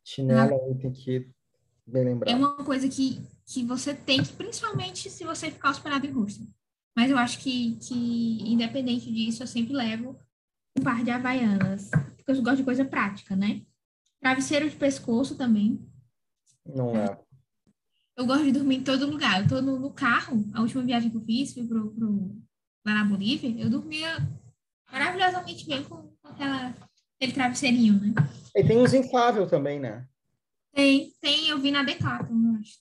[0.03, 1.29] Chinelo ah, tem que
[1.85, 2.31] bem lembrar.
[2.31, 6.47] É uma coisa que, que você tem que, principalmente se você ficar hospedado em hostel.
[6.95, 10.19] Mas eu acho que, que, independente disso, eu sempre levo
[10.75, 11.91] um par de havaianas
[12.27, 13.61] porque eu gosto de coisa prática, né?
[14.19, 15.79] Travesseiro de pescoço também.
[16.65, 17.17] Não é.
[18.17, 19.41] Eu gosto de dormir em todo lugar.
[19.41, 22.35] Eu tô no, no carro, a última viagem que eu fiz, fui pro, pro,
[22.85, 24.17] lá na Bolívia, eu dormia
[24.91, 26.75] maravilhosamente bem com, com aquela,
[27.15, 28.13] aquele travesseirinho, né?
[28.53, 30.05] E tem uns inflável também, né?
[30.73, 32.79] Tem, tem, eu vi na Decathlon, acho.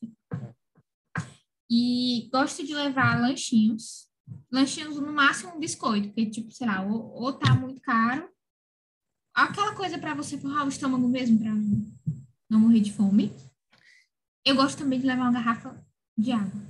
[1.71, 4.09] E gosto de levar lanchinhos.
[4.51, 8.29] Lanchinhos, no máximo, um biscoito, porque, tipo, sei lá, ou, ou tá muito caro,
[9.45, 11.87] aquela coisa para você forrar o estômago mesmo, para não,
[12.49, 13.33] não morrer de fome.
[14.45, 15.85] Eu gosto também de levar uma garrafa
[16.17, 16.63] de água.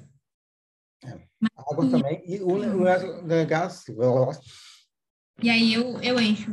[1.05, 1.27] É.
[1.57, 2.23] Água também.
[2.27, 3.85] E o, gás.
[5.43, 6.51] E aí eu, eu encho.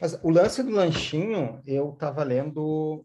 [0.00, 3.04] Mas o lance do lanchinho, eu tava lendo.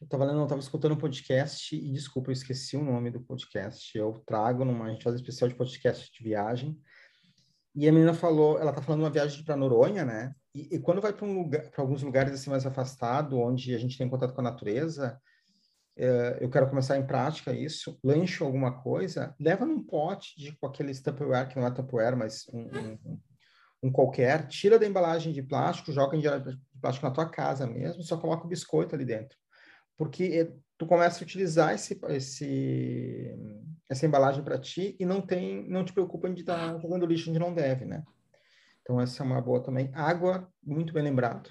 [0.00, 3.22] Eu tava lendo, não, tava escutando um podcast, e desculpa, eu esqueci o nome do
[3.22, 3.96] podcast.
[3.96, 4.86] Eu trago numa.
[4.86, 6.78] A gente faz um especial de podcast de viagem.
[7.74, 10.34] E a menina falou, ela tá falando uma viagem para Noronha, né?
[10.54, 13.98] E, e, quando vai para um lugar, alguns lugares assim mais afastado, onde a gente
[13.98, 15.20] tem contato com a natureza,
[15.96, 20.94] é, eu quero começar em prática isso, lanche alguma coisa, leva num pote de aquele
[20.94, 23.20] Tupperware, que não é Tupperware, mas um, um,
[23.84, 28.02] um, qualquer, tira da embalagem de plástico, joga em de plástico na tua casa mesmo,
[28.02, 29.36] só coloca o biscoito ali dentro.
[29.96, 33.32] Porque é, tu começa a utilizar esse, esse
[33.88, 37.30] essa embalagem para ti e não tem, não te preocupa de estar tá jogando lixo
[37.30, 38.02] onde não deve, né?
[38.84, 39.90] Então essa é uma boa também.
[39.94, 41.50] Água, muito bem lembrado.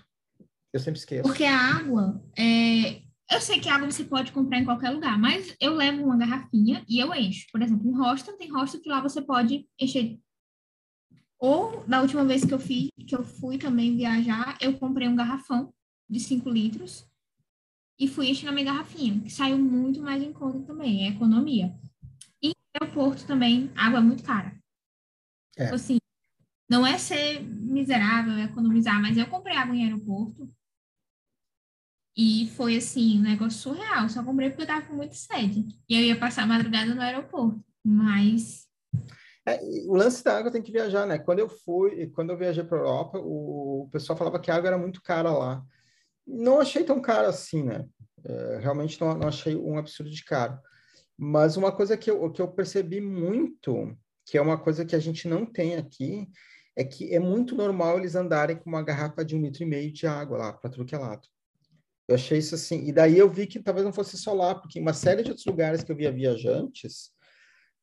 [0.71, 1.23] Eu sempre esqueço.
[1.23, 3.01] Porque a água, é...
[3.31, 6.17] eu sei que a água você pode comprar em qualquer lugar, mas eu levo uma
[6.17, 7.47] garrafinha e eu encho.
[7.51, 10.19] Por exemplo, em hostel, tem hostel que lá você pode encher.
[11.39, 15.15] Ou, da última vez que eu, fiz, que eu fui também viajar, eu comprei um
[15.15, 15.73] garrafão
[16.09, 17.05] de 5 litros
[17.99, 21.75] e fui encher na minha garrafinha, que saiu muito mais em conta também, é economia.
[22.41, 24.55] E no aeroporto também, água é muito cara.
[25.57, 25.65] É.
[25.65, 25.97] Tipo assim,
[26.73, 30.49] não é ser miserável, é economizar, mas eu comprei água em aeroporto
[32.17, 34.07] e foi assim, um negócio surreal.
[34.09, 35.65] Só comprei porque eu tava com muita sede.
[35.89, 37.63] E eu ia passar a madrugada no aeroporto.
[37.83, 38.67] Mas.
[39.45, 41.17] É, o lance da água tem que viajar, né?
[41.17, 44.77] Quando eu fui, quando eu viajei para Europa, o pessoal falava que a água era
[44.77, 45.65] muito cara lá
[46.25, 47.85] não achei tão caro assim, né?
[48.23, 50.57] É, realmente não, não, achei um absurdo de caro.
[51.17, 54.99] Mas uma coisa que eu, que eu percebi muito, que é uma coisa que a
[54.99, 56.27] gente não tem aqui,
[56.75, 59.91] é que é muito normal eles andarem com uma garrafa de um litro e meio
[59.91, 61.27] de água lá, para tudo que é lado.
[62.07, 62.85] Eu achei isso assim.
[62.87, 65.29] E daí eu vi que talvez não fosse só lá, porque em uma série de
[65.29, 67.11] outros lugares que eu via viajantes,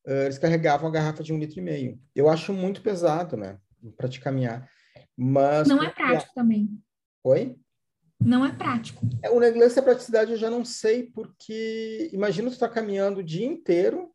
[0.05, 1.99] uh, eles carregavam a garrafa de um litro e meio.
[2.15, 3.57] Eu acho muito pesado, né?
[3.97, 4.69] Para te caminhar.
[5.17, 5.67] Mas.
[5.67, 6.69] Não é prático também.
[7.23, 7.55] Oi?
[8.19, 9.07] Não é prático.
[9.23, 13.23] É, o negócio da praticidade eu já não sei, porque imagina tu tá caminhando o
[13.23, 14.10] dia inteiro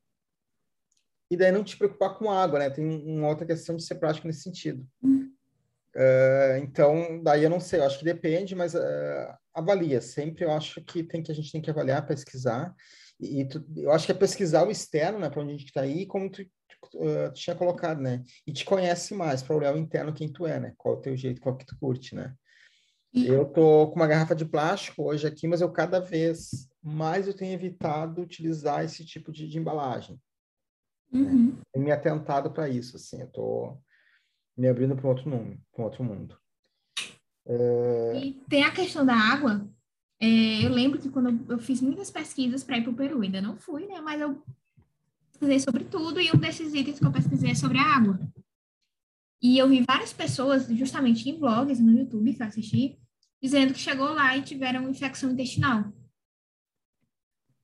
[1.30, 2.70] e daí não te preocupar com água, né?
[2.70, 4.86] Tem uma outra questão de ser prático nesse sentido.
[5.02, 10.00] Uh, então, daí eu não sei, eu acho que depende, mas uh, avalia.
[10.00, 12.74] Sempre eu acho que tem que a gente tem que avaliar, pesquisar.
[13.18, 15.66] E, e tu, eu acho que é pesquisar o externo, né, para onde a gente
[15.66, 18.22] está aí, como tu, uh, tu, tinha colocado, né?
[18.46, 20.74] E te conhece mais para olhar o interno quem tu é, né?
[20.76, 22.34] Qual é o teu jeito, qual que tu curte, né?
[23.14, 27.32] Eu tô com uma garrafa de plástico hoje aqui, mas eu cada vez mais eu
[27.32, 30.20] tenho evitado utilizar esse tipo de, de embalagem.
[31.12, 31.20] Né?
[31.20, 31.46] Uhum.
[31.46, 31.58] Né?
[31.72, 33.76] Tenho me atentado para isso, assim, eu tô
[34.56, 36.36] me abrindo para um outro mundo, para outro mundo.
[37.46, 38.20] É...
[38.24, 39.68] E tem a questão da água.
[40.18, 43.20] É, eu lembro que quando eu, eu fiz muitas pesquisas para ir para o Peru,
[43.20, 44.00] ainda não fui, né?
[44.00, 44.42] Mas eu
[45.30, 48.18] pesquisei sobre tudo e um desses itens que eu pesquisei é sobre a água.
[49.42, 52.98] E eu vi várias pessoas, justamente em vlogs no YouTube que eu assisti,
[53.40, 55.92] dizendo que chegou lá e tiveram infecção intestinal.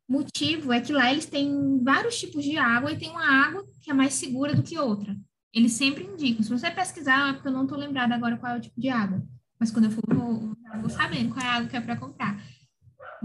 [0.09, 3.91] Motivo é que lá eles têm vários tipos de água e tem uma água que
[3.91, 5.17] é mais segura do que outra.
[5.53, 6.43] Eles sempre indicam.
[6.43, 8.89] Se você pesquisar, é porque eu não estou lembrada agora qual é o tipo de
[8.89, 9.23] água.
[9.59, 12.43] Mas quando eu for, vou, vou sabendo qual é a água que é para comprar.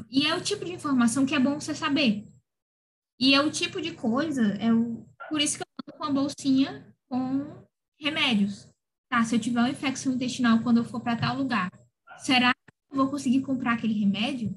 [0.09, 2.25] E é o tipo de informação que é bom você saber.
[3.19, 6.13] E é o tipo de coisa, é o, por isso que eu ando com uma
[6.13, 7.65] bolsinha com
[7.99, 8.69] remédios.
[9.09, 11.71] Tá, se eu tiver uma infecção intestinal quando eu for para tal lugar,
[12.19, 14.55] será que eu vou conseguir comprar aquele remédio?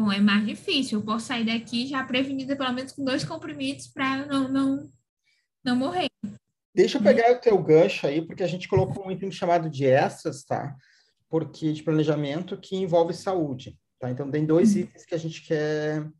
[0.00, 0.98] Bom, é mais difícil.
[0.98, 4.90] Eu posso sair daqui já prevenida, pelo menos com dois comprimidos, para não, não,
[5.62, 6.08] não morrer.
[6.74, 9.84] Deixa eu pegar o teu gancho aí, porque a gente colocou um item chamado de
[9.84, 10.74] extras, tá?
[11.28, 14.10] Porque de planejamento que envolve saúde, tá?
[14.10, 14.80] Então tem dois uhum.
[14.80, 16.10] itens que a gente quer.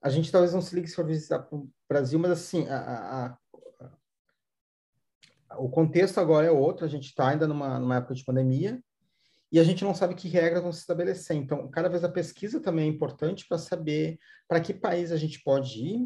[0.00, 3.38] A gente talvez não se ligue se for visitar o Brasil, mas assim, a, a,
[5.50, 5.58] a...
[5.58, 6.86] o contexto agora é outro.
[6.86, 8.82] A gente está ainda numa, numa época de pandemia,
[9.50, 11.36] e a gente não sabe que regras vão se estabelecer.
[11.36, 15.42] Então, cada vez a pesquisa também é importante para saber para que país a gente
[15.42, 16.02] pode ir,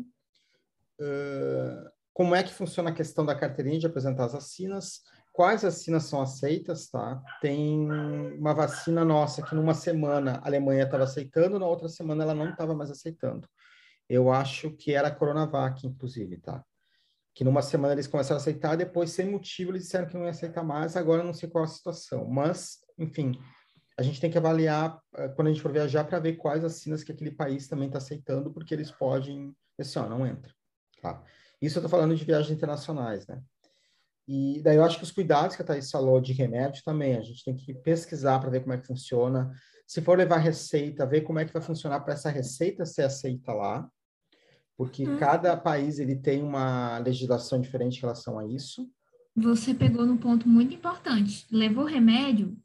[1.01, 5.01] uh, como é que funciona a questão da carteirinha de apresentar as vacinas,
[5.33, 7.23] quais vacinas são aceitas, tá?
[7.41, 7.91] Tem
[8.39, 12.51] uma vacina nossa que numa semana a Alemanha estava aceitando, na outra semana ela não
[12.51, 13.49] estava mais aceitando.
[14.09, 16.63] Eu acho que era a Coronavac, inclusive, tá?
[17.33, 20.31] Que numa semana eles começaram a aceitar, depois, sem motivo, eles disseram que não ia
[20.31, 22.29] aceitar mais, agora não sei qual a situação.
[22.29, 23.33] Mas enfim,
[23.99, 27.03] a gente tem que avaliar eh, quando a gente for viajar para ver quais vacinas
[27.03, 30.55] que aquele país também está aceitando, porque eles podem, assim, ó, não entra.
[31.03, 31.23] Tá?
[31.61, 33.43] Isso eu estou falando de viagens internacionais, né?
[34.29, 37.21] E daí eu acho que os cuidados que a Thaís falou de remédio também, a
[37.21, 39.51] gente tem que pesquisar para ver como é que funciona.
[39.87, 43.53] Se for levar receita, ver como é que vai funcionar para essa receita ser aceita
[43.53, 43.91] lá,
[44.77, 45.19] porque hum.
[45.19, 48.89] cada país ele tem uma legislação diferente em relação a isso.
[49.35, 51.47] Você pegou num ponto muito importante.
[51.51, 52.57] Levou remédio,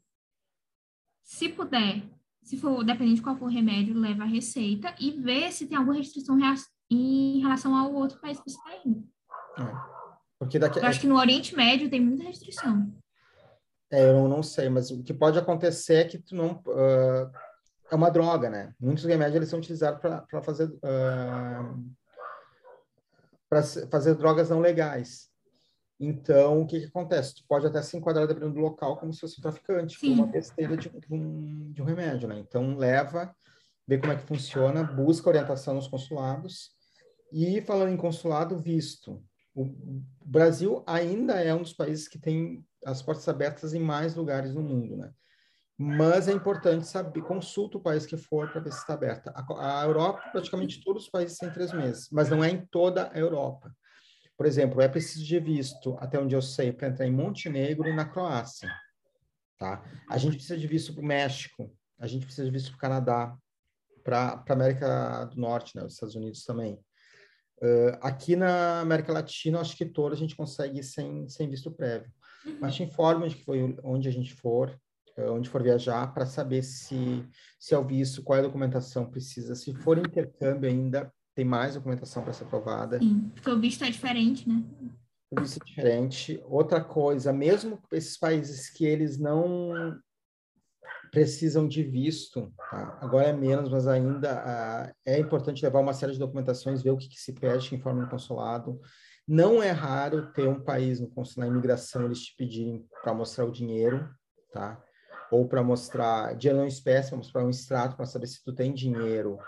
[1.26, 2.04] se puder,
[2.40, 5.76] se for, dependendo de qual for o remédio, leva a receita e vê se tem
[5.76, 6.38] alguma restrição
[6.88, 9.04] em relação ao outro país que você está indo.
[9.58, 9.96] É.
[10.38, 10.78] Porque daqui...
[10.78, 12.94] Eu acho que no Oriente Médio tem muita restrição.
[13.90, 16.62] É, eu não sei, mas o que pode acontecer é que tu não...
[16.66, 17.28] Uh,
[17.90, 18.72] é uma droga, né?
[18.78, 20.68] Muitos remédios eles são utilizados para fazer...
[20.68, 21.96] Uh,
[23.48, 25.28] para fazer drogas não legais.
[25.98, 27.36] Então, o que, que acontece?
[27.36, 30.14] Tu pode até se enquadrar dependendo do local como se fosse um traficante, Sim.
[30.14, 32.38] uma besteira de, de, um, de um remédio, né?
[32.38, 33.34] Então, leva,
[33.86, 36.70] vê como é que funciona, busca orientação nos consulados.
[37.32, 39.22] E, falando em consulado, visto.
[39.54, 39.64] O
[40.22, 44.62] Brasil ainda é um dos países que tem as portas abertas em mais lugares no
[44.62, 45.10] mundo, né?
[45.78, 49.32] Mas é importante saber, consulta o país que for para ver se está aberta.
[49.34, 53.10] A, a Europa, praticamente todos os países têm três meses, mas não é em toda
[53.12, 53.74] a Europa.
[54.36, 57.94] Por exemplo, é preciso de visto, até onde eu sei, para entrar em Montenegro e
[57.94, 58.70] na Croácia.
[59.58, 59.82] Tá?
[60.08, 62.80] A gente precisa de visto para o México, a gente precisa de visto para o
[62.80, 63.36] Canadá,
[64.04, 66.78] para a América do Norte, né, os Estados Unidos também.
[67.58, 72.12] Uh, aqui na América Latina, acho que toda a gente consegue sem, sem visto prévio.
[72.44, 72.58] Uhum.
[72.60, 74.78] Mas te informo de que foi onde a gente for,
[75.18, 77.26] onde for viajar, para saber se,
[77.58, 79.54] se é o visto, qual é a documentação precisa.
[79.54, 82.98] Se for intercâmbio ainda, tem mais documentação para ser aprovada.
[82.98, 84.64] Sim, porque o visto é diferente, né?
[85.30, 86.42] O visto é diferente.
[86.46, 89.94] Outra coisa, mesmo esses países que eles não
[91.12, 92.98] precisam de visto, tá?
[93.02, 96.96] agora é menos, mas ainda ah, é importante levar uma série de documentações, ver o
[96.96, 98.80] que, que se pede em forma no consulado.
[99.28, 103.44] Não é raro ter um país no consulado, na imigração, eles te pedirem para mostrar
[103.44, 104.08] o dinheiro,
[104.52, 104.82] tá?
[105.30, 108.72] ou para mostrar dinheiro não espécie, para mostrar um extrato para saber se tu tem
[108.72, 109.38] dinheiro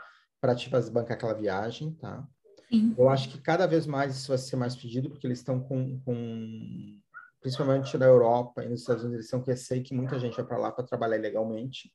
[0.41, 2.27] para te fazer bancar aquela viagem, tá?
[2.69, 2.95] Sim.
[2.97, 5.99] Eu acho que cada vez mais isso vai ser mais pedido, porque eles estão com,
[6.01, 6.99] com
[7.41, 10.45] principalmente na Europa e nos Estados Unidos, eles estão com receio que muita gente vai
[10.45, 11.91] para lá para trabalhar ilegalmente.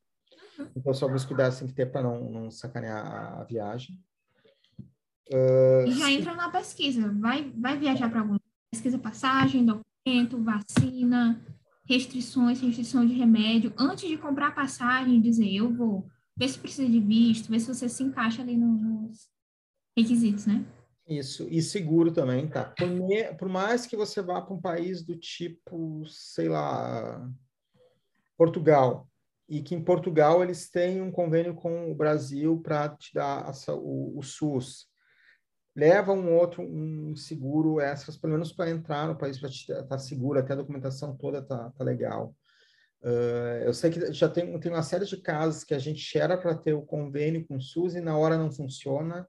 [0.58, 0.67] Uhum.
[0.75, 3.99] Então, só alguns cuidados tem que ter para não, não sacanear a, a viagem.
[5.29, 7.12] Uh, e já entra na pesquisa.
[7.19, 8.38] Vai, vai viajar para algum
[8.71, 11.39] pesquisa passagem, documento, vacina,
[11.86, 13.73] restrições, restrição de remédio.
[13.77, 17.87] Antes de comprar passagem, dizer eu vou, ver se precisa de visto, ver se você
[17.87, 19.29] se encaixa ali nos
[19.95, 20.65] requisitos, né?
[21.07, 22.63] Isso, e seguro também, tá?
[22.63, 27.29] Por, me, por mais que você vá para um país do tipo, sei lá,
[28.37, 29.07] Portugal,
[29.49, 33.73] e que em Portugal eles têm um convênio com o Brasil para te dar a,
[33.73, 34.87] o, o, SUS.
[35.75, 39.97] Leva um outro, um seguro extras, pelo menos para entrar no país, para estar tá
[39.99, 42.33] seguro, até a documentação toda tá, tá legal.
[43.03, 46.37] Uh, eu sei que já tem, tem uma série de casos que a gente era
[46.37, 49.27] para ter o convênio com o SUS e na hora não funciona,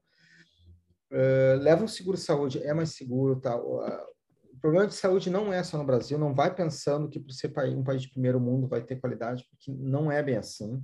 [1.11, 3.55] Uh, leva um seguro saúde, é mais seguro, tá?
[3.55, 7.53] O problema de saúde não é só no Brasil, não vai pensando que por ser
[7.69, 10.83] um país de primeiro mundo vai ter qualidade, porque não é bem assim.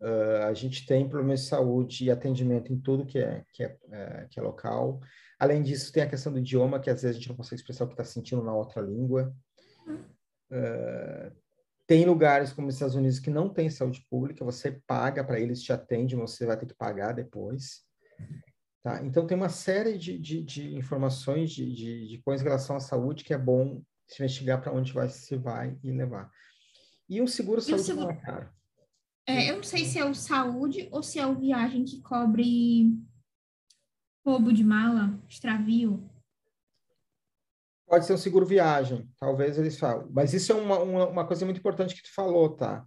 [0.00, 3.78] Uh, a gente tem problemas de saúde e atendimento em tudo que é, que é,
[3.90, 5.00] é, que é local.
[5.38, 7.84] Além disso, tem a questão do idioma, que às vezes a gente não consegue expressar
[7.84, 9.34] o que está sentindo na outra língua.
[10.50, 11.32] Uh,
[11.86, 15.62] tem lugares como os Estados Unidos que não tem saúde pública, você paga para eles,
[15.62, 17.82] te atendem, você vai ter que pagar depois.
[18.82, 19.04] Tá?
[19.04, 22.80] Então, tem uma série de, de, de informações, de, de, de, coisas em relação à
[22.80, 26.30] saúde que é bom se investigar para onde vai, se vai e levar.
[27.08, 28.06] E um seguro saúde seguro...
[28.06, 28.50] não é caro.
[29.26, 32.94] É, eu não sei se é o saúde ou se é o viagem que cobre
[34.24, 36.10] roubo de mala, extravio.
[37.94, 40.08] Pode ser um seguro viagem, talvez eles falam.
[40.10, 42.84] Mas isso é uma, uma, uma coisa muito importante que tu falou, tá?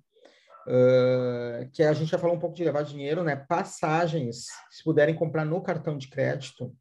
[0.67, 3.33] Uh, que a gente já falou um pouco de levar dinheiro, né?
[3.33, 6.75] Passagens, se puderem comprar no cartão de crédito,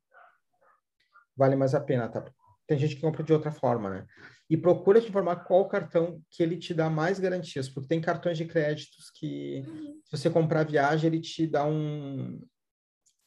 [1.36, 2.24] vale mais a pena, tá?
[2.66, 4.06] Tem gente que compra de outra forma, né?
[4.50, 8.36] E procura te informar qual cartão que ele te dá mais garantias, porque tem cartões
[8.36, 10.00] de créditos que, uhum.
[10.04, 12.44] se você comprar viagem, ele te dá um.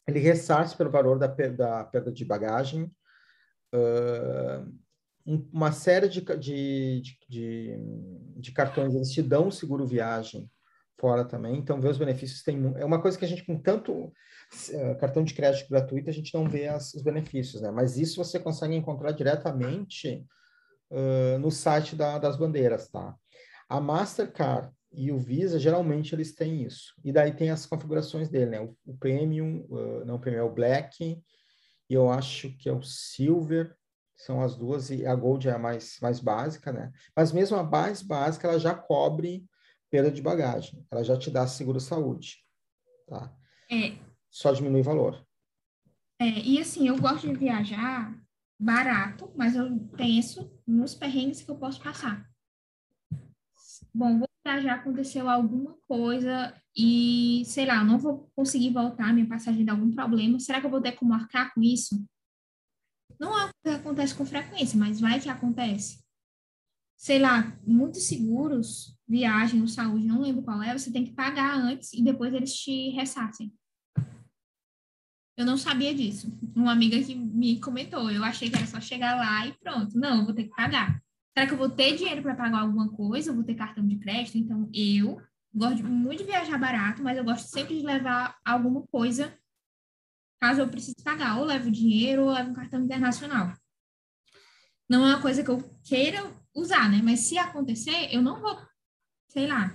[0.06, 2.92] Ele ressarce pelo valor da, da perda de bagagem.
[3.74, 4.89] Uh,
[5.54, 7.78] uma série de, de, de,
[8.38, 10.50] de, cartões, eles te dão seguro viagem
[11.00, 13.94] fora também, então ver os benefícios tem é uma coisa que a gente com tanto
[13.94, 17.72] uh, cartão de crédito gratuito a gente não vê as, os benefícios, né?
[17.72, 20.26] Mas isso você consegue encontrar diretamente
[20.92, 23.16] uh, no site da, das bandeiras, tá?
[23.70, 28.52] A Mastercard e o Visa geralmente eles têm isso e daí tem as configurações dele,
[28.52, 28.60] né?
[28.60, 31.22] O, o Premium, uh, não o Premium é o Black
[31.90, 33.76] e eu acho que é o Silver
[34.20, 36.92] são as duas, e a Gold é a mais, mais básica, né?
[37.16, 39.46] Mas mesmo a mais básica, ela já cobre
[39.90, 42.44] perda de bagagem, ela já te dá seguro-saúde,
[43.08, 43.34] tá?
[43.72, 43.94] É.
[44.30, 45.26] Só diminui o valor.
[46.20, 48.14] É, e assim, eu gosto de viajar
[48.60, 52.30] barato, mas eu penso nos perrengues que eu posso passar.
[53.94, 59.64] Bom, vou viajar, aconteceu alguma coisa e, sei lá, não vou conseguir voltar, minha passagem
[59.64, 60.40] dá algum problema.
[60.42, 62.06] Será que eu vou ter como marcar com isso?
[63.20, 66.00] Não é o que acontece com frequência, mas vai que acontece.
[66.98, 71.58] Sei lá, muitos seguros, viagem ou saúde, não lembro qual é, você tem que pagar
[71.58, 73.54] antes e depois eles te ressarcem.
[75.38, 76.28] Eu não sabia disso.
[76.54, 79.98] Uma amiga que me comentou, eu achei que era só chegar lá e pronto.
[79.98, 81.02] Não, eu vou ter que pagar.
[81.34, 83.30] Será que eu vou ter dinheiro para pagar alguma coisa?
[83.30, 84.38] Eu vou ter cartão de crédito?
[84.38, 85.22] Então, eu
[85.54, 89.34] gosto muito de viajar barato, mas eu gosto sempre de levar alguma coisa
[90.40, 93.54] caso eu precise pagar, ou levo dinheiro ou levo um cartão internacional.
[94.90, 96.24] Não é uma coisa que eu queira
[96.56, 97.02] usar, né?
[97.04, 98.58] Mas se acontecer, eu não vou,
[99.28, 99.72] sei lá.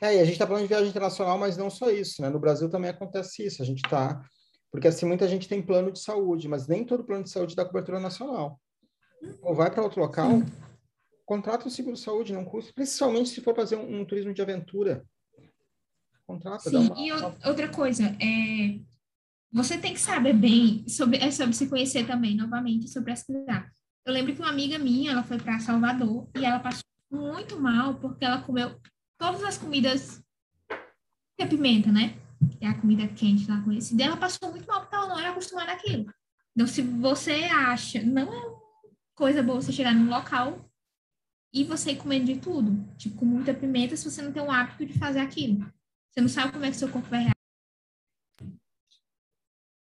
[0.00, 2.28] É, e a gente está falando de viagem internacional, mas não só isso, né?
[2.28, 3.62] No Brasil também acontece isso.
[3.62, 4.24] A gente está.
[4.70, 7.64] Porque assim, muita gente tem plano de saúde, mas nem todo plano de saúde dá
[7.64, 8.60] cobertura nacional.
[9.42, 10.46] Ou vai para outro local, Sim.
[11.24, 15.04] contrata um seguro-saúde, não custa, principalmente se for fazer um, um turismo de aventura.
[16.26, 17.00] Contrata, Sim, uma...
[17.00, 17.10] e
[17.48, 18.78] outra coisa, é,
[19.50, 23.70] você tem que saber bem sobre, é sobre se conhecer também, novamente, sobre pesquisar.
[24.04, 27.94] Eu lembro que uma amiga minha, ela foi para Salvador e ela passou muito mal
[27.94, 28.78] porque ela comeu
[29.18, 30.22] todas as comidas
[31.36, 32.16] que é pimenta, né?
[32.58, 34.04] Que é a comida quente lá conhecida.
[34.04, 36.12] Ela passou muito mal porque ela não era acostumada àquilo.
[36.54, 38.58] Então, se você acha, não é
[39.14, 40.58] coisa boa você chegar num local
[41.52, 44.50] e você ir comendo de tudo, tipo, com muita pimenta, se você não tem o
[44.50, 45.72] hábito de fazer aquilo.
[46.10, 47.37] Você não sabe como é que seu corpo vai reagir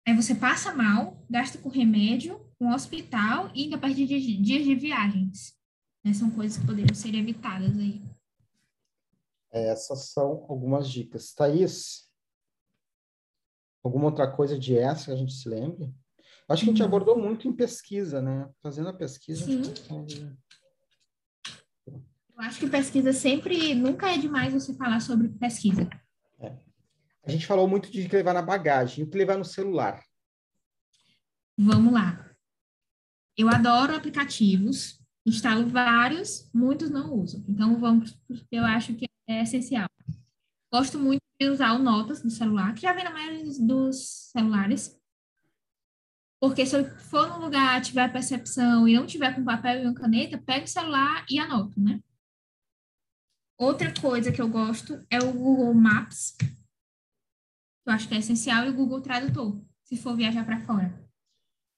[0.08, 5.56] Aí você passa mal, gasta com remédio, com hospital e ainda perde dias de viagens.
[6.04, 6.14] Né?
[6.14, 8.04] São coisas que poderiam ser evitadas aí.
[9.52, 11.34] Essas são algumas dicas.
[11.34, 12.08] Thaís,
[13.84, 15.92] alguma outra coisa de essa que a gente se lembre?
[16.48, 16.88] Acho que a gente uhum.
[16.88, 18.48] abordou muito em pesquisa, né?
[18.62, 19.46] Fazendo a pesquisa.
[19.46, 19.64] Sim.
[19.90, 19.96] A
[21.90, 25.90] Eu acho que pesquisa sempre, nunca é demais você falar sobre pesquisa.
[26.40, 26.56] É.
[27.26, 30.04] A gente falou muito de levar na bagagem, o que levar no celular.
[31.58, 32.30] Vamos lá.
[33.38, 37.44] Eu adoro aplicativos, instalo vários, muitos não uso.
[37.50, 38.18] Então vamos,
[38.52, 39.90] eu acho que é essencial.
[40.72, 45.00] Gosto muito de usar o Notas no celular, que já vem na maioria dos celulares.
[46.40, 49.96] Porque se eu for num lugar, tiver percepção e não tiver com papel e uma
[49.96, 52.00] caneta, pego o celular e anoto, né?
[53.58, 56.38] Outra coisa que eu gosto é o Google Maps.
[57.86, 60.94] Eu acho que é essencial e o Google Tradutor, se for viajar para fora.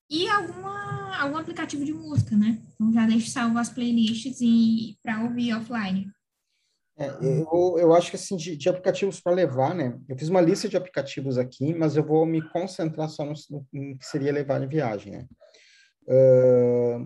[0.09, 2.61] E alguma, algum aplicativo de música, né?
[2.73, 6.09] Então já deixo salvo as playlists e para ouvir offline.
[6.99, 9.99] É, eu, eu acho que assim, de, de aplicativos para levar, né?
[10.07, 13.97] Eu fiz uma lista de aplicativos aqui, mas eu vou me concentrar só no, no
[13.97, 15.27] que seria levar em viagem, né?
[16.07, 17.05] Uh,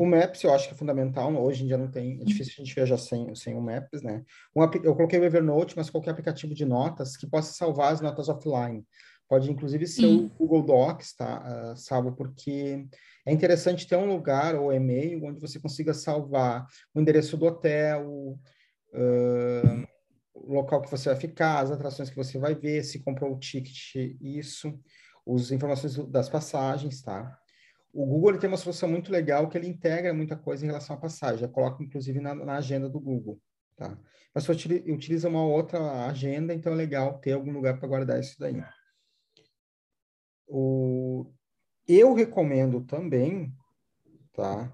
[0.00, 2.64] o Maps eu acho que é fundamental, hoje em dia não tem, é difícil a
[2.64, 4.24] gente viajar sem, sem o Maps, né?
[4.56, 8.30] Um, eu coloquei o Evernote, mas qualquer aplicativo de notas que possa salvar as notas
[8.30, 8.82] offline.
[9.28, 10.30] Pode inclusive ser Sim.
[10.38, 11.72] o Google Docs, tá?
[11.72, 12.86] Uh, salvo porque
[13.26, 18.38] é interessante ter um lugar ou e-mail onde você consiga salvar o endereço do hotel,
[18.94, 19.86] uh,
[20.32, 23.38] o local que você vai ficar, as atrações que você vai ver, se comprou o
[23.38, 24.72] ticket, isso,
[25.28, 27.38] as informações das passagens, tá?
[27.92, 30.98] O Google tem uma solução muito legal que ele integra muita coisa em relação à
[30.98, 33.40] passagem, eu coloco inclusive na, na agenda do Google,
[33.76, 33.98] tá?
[34.32, 34.52] Mas você
[34.88, 38.62] utiliza uma outra agenda, então é legal ter algum lugar para guardar isso daí.
[40.46, 41.32] O...
[41.88, 43.52] Eu recomendo também,
[44.32, 44.72] tá?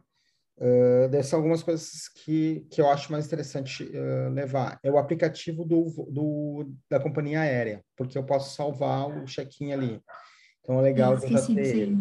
[0.59, 4.79] Uh, dessas algumas coisas que, que eu acho mais interessante uh, levar.
[4.83, 10.03] É o aplicativo do, do, da companhia aérea, porque eu posso salvar o check-in ali.
[10.61, 11.97] Então é legal já ter ele.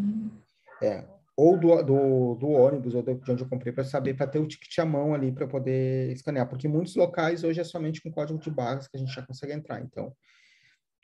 [0.82, 1.06] É,
[1.38, 4.48] ou do, do, do, ônibus, ou de onde eu comprei, para saber, para ter o
[4.48, 6.48] ticket à mão ali, para poder escanear.
[6.48, 9.54] Porque muitos locais hoje é somente com código de barras que a gente já consegue
[9.54, 9.82] entrar.
[9.82, 10.16] Então,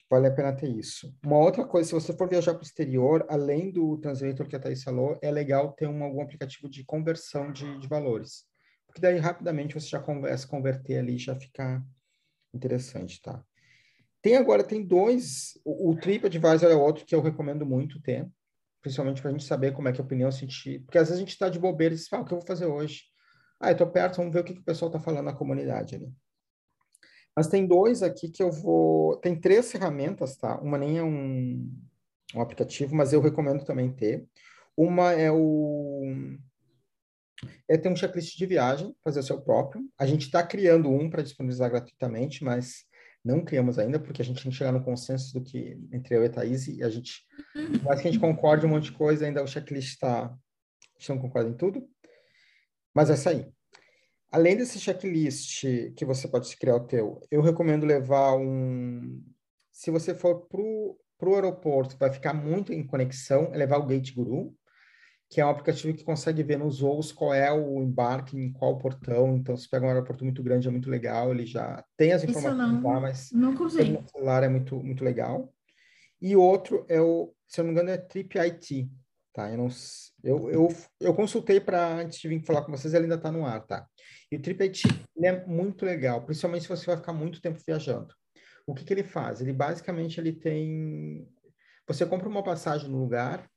[0.09, 1.13] vale a pena ter isso.
[1.23, 4.59] Uma outra coisa, se você for viajar para o exterior, além do translator que a
[4.59, 8.45] Thaís falou, é legal ter um, algum aplicativo de conversão de, de valores.
[8.87, 11.83] Porque daí rapidamente você já conversa, converter ali já fica
[12.53, 13.43] interessante, tá?
[14.21, 18.29] Tem agora, tem dois, o, o TripAdvisor é outro que eu recomendo muito ter,
[18.81, 21.19] principalmente para a gente saber como é que a opinião sentir, porque às vezes a
[21.19, 23.03] gente está de bobeira e diz, ah, o que eu vou fazer hoje?
[23.59, 25.95] Ah, eu tô perto, vamos ver o que, que o pessoal está falando na comunidade
[25.95, 26.11] ali.
[27.35, 29.17] Mas tem dois aqui que eu vou.
[29.17, 30.59] Tem três ferramentas, tá?
[30.59, 31.71] Uma nem é um,
[32.35, 34.27] um aplicativo, mas eu recomendo também ter.
[34.75, 36.01] Uma é o.
[37.67, 39.83] É ter um checklist de viagem, fazer o seu próprio.
[39.97, 42.85] A gente está criando um para disponibilizar gratuitamente, mas
[43.23, 46.23] não criamos ainda, porque a gente tem que chegar no consenso do que entre eu
[46.23, 47.23] e a Thaís, e a gente,
[47.83, 50.25] mais que a gente concorde um monte de coisa, ainda o checklist está.
[50.25, 51.87] A gente não concorda em tudo,
[52.93, 53.51] mas é sair.
[54.31, 55.63] Além desse checklist
[55.95, 59.21] que você pode criar o teu, eu recomendo levar um...
[59.71, 64.13] Se você for para o aeroporto, vai ficar muito em conexão, é levar o Gate
[64.13, 64.55] Guru,
[65.31, 68.77] que é um aplicativo que consegue ver nos voos qual é o embarque, em qual
[68.77, 69.37] portão.
[69.37, 71.31] Então, se pega um aeroporto muito grande, é muito legal.
[71.31, 73.93] Ele já tem as informações lá, mas nunca usei.
[73.93, 75.49] no celular é muito, muito legal.
[76.21, 78.91] E outro é o, se eu não me engano, é Trip IT.
[79.33, 79.49] Tá?
[79.49, 79.69] Eu, não,
[80.21, 80.67] eu, eu,
[80.99, 83.87] eu consultei para antes de vir falar com vocês, ele ainda está no ar, tá?
[84.29, 84.83] E o Tripet
[85.23, 88.13] é muito legal, principalmente se você vai ficar muito tempo viajando.
[88.67, 89.39] O que, que ele faz?
[89.39, 91.25] Ele basicamente ele tem.
[91.87, 93.49] Você compra uma passagem no lugar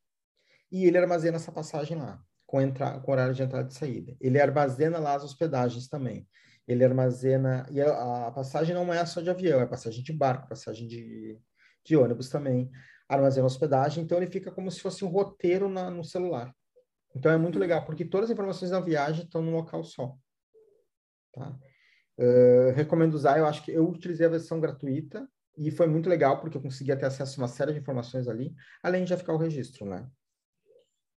[0.70, 2.98] e ele armazena essa passagem lá, com, entra...
[3.00, 4.16] com horário de entrada e saída.
[4.20, 6.28] Ele armazena lá as hospedagens também.
[6.66, 7.66] Ele armazena.
[7.70, 11.38] E a, a passagem não é só de avião, é passagem de barco, passagem de,
[11.84, 12.70] de ônibus também
[13.08, 16.54] armazena hospedagem, então ele fica como se fosse um roteiro na, no celular.
[17.14, 20.16] Então é muito legal, porque todas as informações da viagem estão num local só.
[21.32, 21.56] Tá?
[22.18, 26.40] Uh, recomendo usar, eu acho que eu utilizei a versão gratuita e foi muito legal,
[26.40, 29.34] porque eu conseguia ter acesso a uma série de informações ali, além de já ficar
[29.34, 30.08] o registro, né?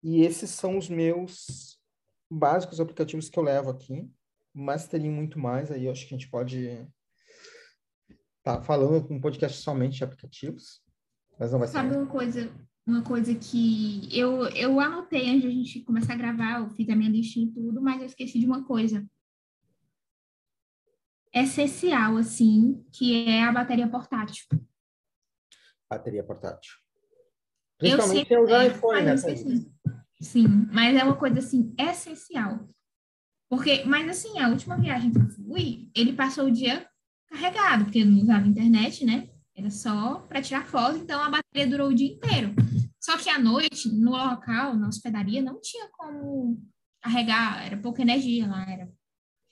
[0.06, 1.80] E esses são os meus
[2.30, 4.08] básicos aplicativos que eu levo aqui,
[4.53, 6.64] mas teria muito mais, aí eu acho que a gente pode
[8.38, 10.84] estar tá falando um podcast somente de aplicativos.
[11.39, 11.97] Mas não vai Sabe ser.
[11.97, 12.51] uma coisa,
[12.86, 16.88] uma coisa que eu, eu anotei antes de a gente começar a gravar, eu fiz
[16.88, 19.03] a minha listinha e tudo, mas eu esqueci de uma coisa.
[21.34, 24.45] Essencial, assim, que é a bateria portátil.
[25.89, 26.76] Bateria portátil.
[27.80, 29.16] Principalmente eu usar iPhone, né?
[30.26, 32.67] Sim, mas é uma coisa, assim, essencial.
[33.47, 36.88] Porque, mas assim, a última viagem que eu fui, ele passou o dia
[37.30, 39.30] carregado, porque não usava internet, né?
[39.55, 42.55] Era só para tirar foto, então a bateria durou o dia inteiro.
[42.99, 46.59] Só que à noite, no local, na hospedaria, não tinha como
[47.01, 48.91] carregar, era pouca energia lá, era.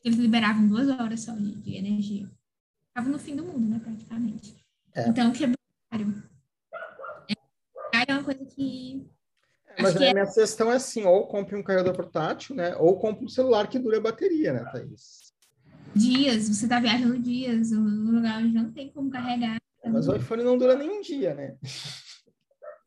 [0.03, 2.29] Eles liberavam duas horas só de, de energia.
[2.87, 4.55] Estava no fim do mundo, né, praticamente.
[4.95, 5.07] É.
[5.07, 5.55] Então, quebrou
[7.93, 9.07] é, é uma coisa que
[9.77, 10.25] é, mas a minha é...
[10.25, 12.75] sugestão é assim, ou compre um carregador portátil, né?
[12.77, 15.33] Ou compre um celular que dure a bateria, né, Thaís?
[15.95, 19.57] Dias, você tá viajando dias, o lugar onde não tem como carregar.
[19.85, 21.57] Mas o iPhone não dura nem um dia, né?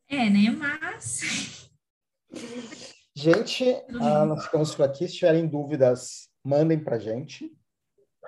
[0.08, 0.50] É, né?
[0.50, 1.70] Mas.
[3.14, 3.64] Gente,
[3.98, 5.08] ah, nós ficamos por aqui.
[5.08, 7.50] Se tiverem dúvidas, mandem pra gente.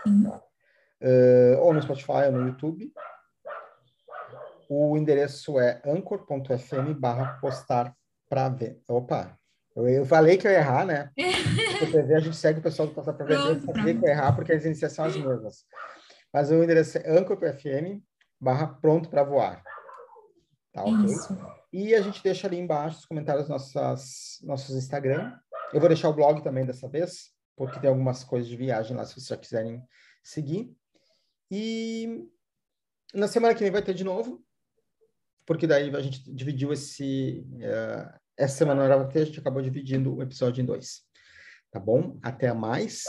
[0.07, 2.91] Uh, ou no Spotify ou no YouTube.
[4.67, 7.95] O endereço é anchor.fm barra postar
[8.29, 8.81] para ver.
[8.89, 9.39] Opa,
[9.75, 11.11] eu, eu, falei que eu ia errar, né?
[11.15, 13.35] TV, a gente segue o pessoal do postar para ver.
[13.37, 15.65] Eu sabia que eu ia errar porque as iniciações são as mesmas.
[16.33, 18.03] Mas o endereço é anchor.fm
[18.41, 19.63] barra pronto para voar.
[20.73, 21.05] Tá ok?
[21.05, 21.37] Isso.
[21.73, 25.37] E a gente deixa ali embaixo os comentários nossas, nossos Instagram.
[25.73, 29.05] Eu vou deixar o blog também dessa vez, porque tem algumas coisas de viagem lá,
[29.05, 29.83] se vocês já quiserem
[30.23, 30.75] seguir.
[31.51, 32.27] E
[33.15, 34.43] na semana que vem vai ter de novo,
[35.49, 37.43] porque daí a gente dividiu esse.
[37.55, 41.01] Uh, essa semana não era ter, a gente acabou dividindo o episódio em dois.
[41.73, 42.19] Tá bom?
[42.23, 43.05] Até mais.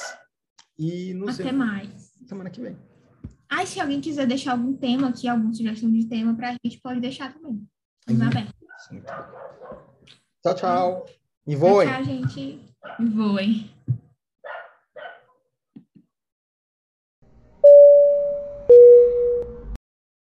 [0.78, 2.14] E nos Até mais.
[2.26, 2.78] Semana que vem.
[3.50, 6.80] Ah, se alguém quiser deixar algum tema aqui, alguma sugestão de tema para a gente,
[6.82, 7.68] pode deixar também.
[8.08, 8.54] Estamos abertos.
[10.42, 11.06] Tchau, tchau.
[11.46, 11.90] E voem.
[11.90, 12.74] Tchau, gente.
[13.00, 13.70] E voem.